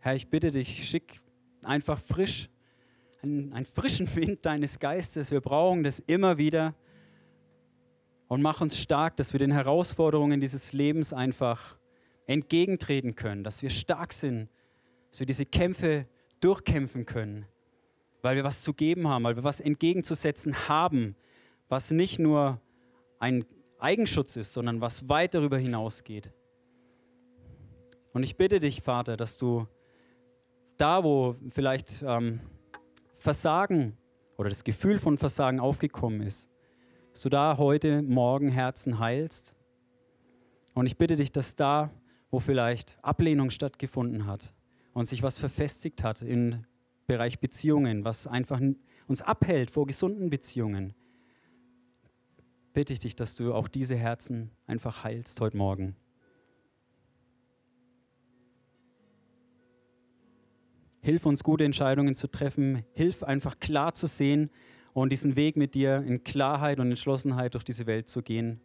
Herr, 0.01 0.15
ich 0.15 0.29
bitte 0.29 0.51
dich, 0.51 0.89
schick 0.89 1.21
einfach 1.63 1.99
frisch, 1.99 2.49
einen, 3.23 3.53
einen 3.53 3.67
frischen 3.67 4.15
Wind 4.17 4.45
deines 4.45 4.79
Geistes. 4.79 5.31
Wir 5.31 5.41
brauchen 5.41 5.83
das 5.83 5.99
immer 6.01 6.39
wieder. 6.39 6.75
Und 8.27 8.43
mach 8.43 8.61
uns 8.61 8.79
stark, 8.79 9.17
dass 9.17 9.33
wir 9.33 9.39
den 9.39 9.53
Herausforderungen 9.53 10.41
dieses 10.41 10.73
Lebens 10.73 11.13
einfach 11.13 11.78
entgegentreten 12.29 13.17
können, 13.17 13.43
dass 13.43 13.63
wir 13.63 13.71
stark 13.71 14.13
sind, 14.13 14.49
dass 15.11 15.19
wir 15.19 15.27
diese 15.27 15.47
Kämpfe 15.47 16.07
durchkämpfen 16.41 17.07
können, 17.07 17.47
weil 18.23 18.37
wir 18.37 18.45
was 18.45 18.63
zu 18.63 18.75
geben 18.75 19.09
haben, 19.09 19.25
weil 19.25 19.35
wir 19.35 19.45
was 19.45 19.61
entgegenzusetzen 19.61 20.69
haben, 20.69 21.17
was 21.69 21.91
nicht 21.91 22.19
nur 22.19 22.61
ein 23.19 23.45
Eigenschutz 23.81 24.37
ist, 24.37 24.53
sondern 24.53 24.81
was 24.81 25.09
weit 25.09 25.35
darüber 25.35 25.59
hinausgeht. 25.59 26.33
Und 28.13 28.23
ich 28.23 28.37
bitte 28.37 28.61
dich, 28.61 28.83
Vater, 28.83 29.17
dass 29.17 29.39
du 29.39 29.67
da, 30.77 31.05
wo 31.05 31.37
vielleicht 31.51 32.03
ähm, 32.03 32.41
Versagen 33.17 33.97
oder 34.37 34.51
das 34.51 34.65
Gefühl 34.65 34.99
von 34.99 35.19
Versagen 35.19 35.61
aufgekommen 35.61 36.21
ist, 36.21 36.49
dass 37.13 37.23
du 37.23 37.31
da 37.31 37.57
heute 37.57 38.03
Morgen 38.03 38.51
Herzen 38.51 38.99
heilst. 38.99 39.55
Und 40.75 40.87
ich 40.87 40.97
bitte 40.97 41.17
dich, 41.17 41.33
dass 41.33 41.57
da 41.57 41.91
wo 42.31 42.41
vielleicht 42.41 42.99
Ablehnung 43.03 43.51
stattgefunden 43.51 44.27
hat 44.27 44.53
und 44.93 45.07
sich 45.07 45.23
was 45.23 45.39
verfestigt 45.39 46.03
hat 46.03 46.23
im 46.23 46.65
Bereich 47.07 47.39
Beziehungen, 47.39 48.05
was 48.05 48.27
einfach 48.27 48.61
uns 49.07 49.23
abhält 49.23 49.71
vor 49.71 49.87
gesunden 49.87 50.29
Beziehungen, 50.29 50.95
bitte 52.75 52.93
ich 52.93 52.99
dich, 52.99 53.17
dass 53.17 53.35
du 53.35 53.55
auch 53.55 53.69
diese 53.69 53.97
Herzen 53.97 54.51
einfach 54.67 55.05
heilst 55.05 55.41
heute 55.41 55.57
Morgen. 55.57 55.97
Hilf 61.01 61.25
uns, 61.25 61.43
gute 61.43 61.65
Entscheidungen 61.65 62.15
zu 62.15 62.27
treffen. 62.27 62.85
Hilf 62.93 63.23
einfach 63.23 63.59
klar 63.61 63.95
zu 63.95 64.07
sehen 64.07 64.51
und 64.93 65.11
diesen 65.11 65.37
Weg 65.37 65.57
mit 65.57 65.75
dir 65.75 66.03
in 66.03 66.23
Klarheit 66.25 66.81
und 66.81 66.89
Entschlossenheit 66.89 67.55
durch 67.55 67.65
diese 67.65 67.87
Welt 67.87 68.09
zu 68.09 68.21
gehen. 68.21 68.61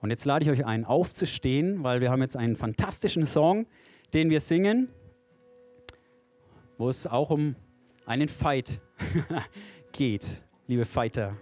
Und 0.00 0.10
jetzt 0.10 0.24
lade 0.24 0.44
ich 0.44 0.50
euch 0.50 0.64
ein, 0.64 0.84
aufzustehen, 0.84 1.82
weil 1.84 2.00
wir 2.00 2.10
haben 2.10 2.22
jetzt 2.22 2.36
einen 2.36 2.56
fantastischen 2.56 3.26
Song, 3.26 3.66
den 4.14 4.30
wir 4.30 4.40
singen, 4.40 4.88
wo 6.78 6.88
es 6.88 7.06
auch 7.06 7.30
um 7.30 7.54
einen 8.06 8.28
Fight 8.28 8.80
geht, 9.92 10.42
liebe 10.66 10.86
Fighter. 10.86 11.36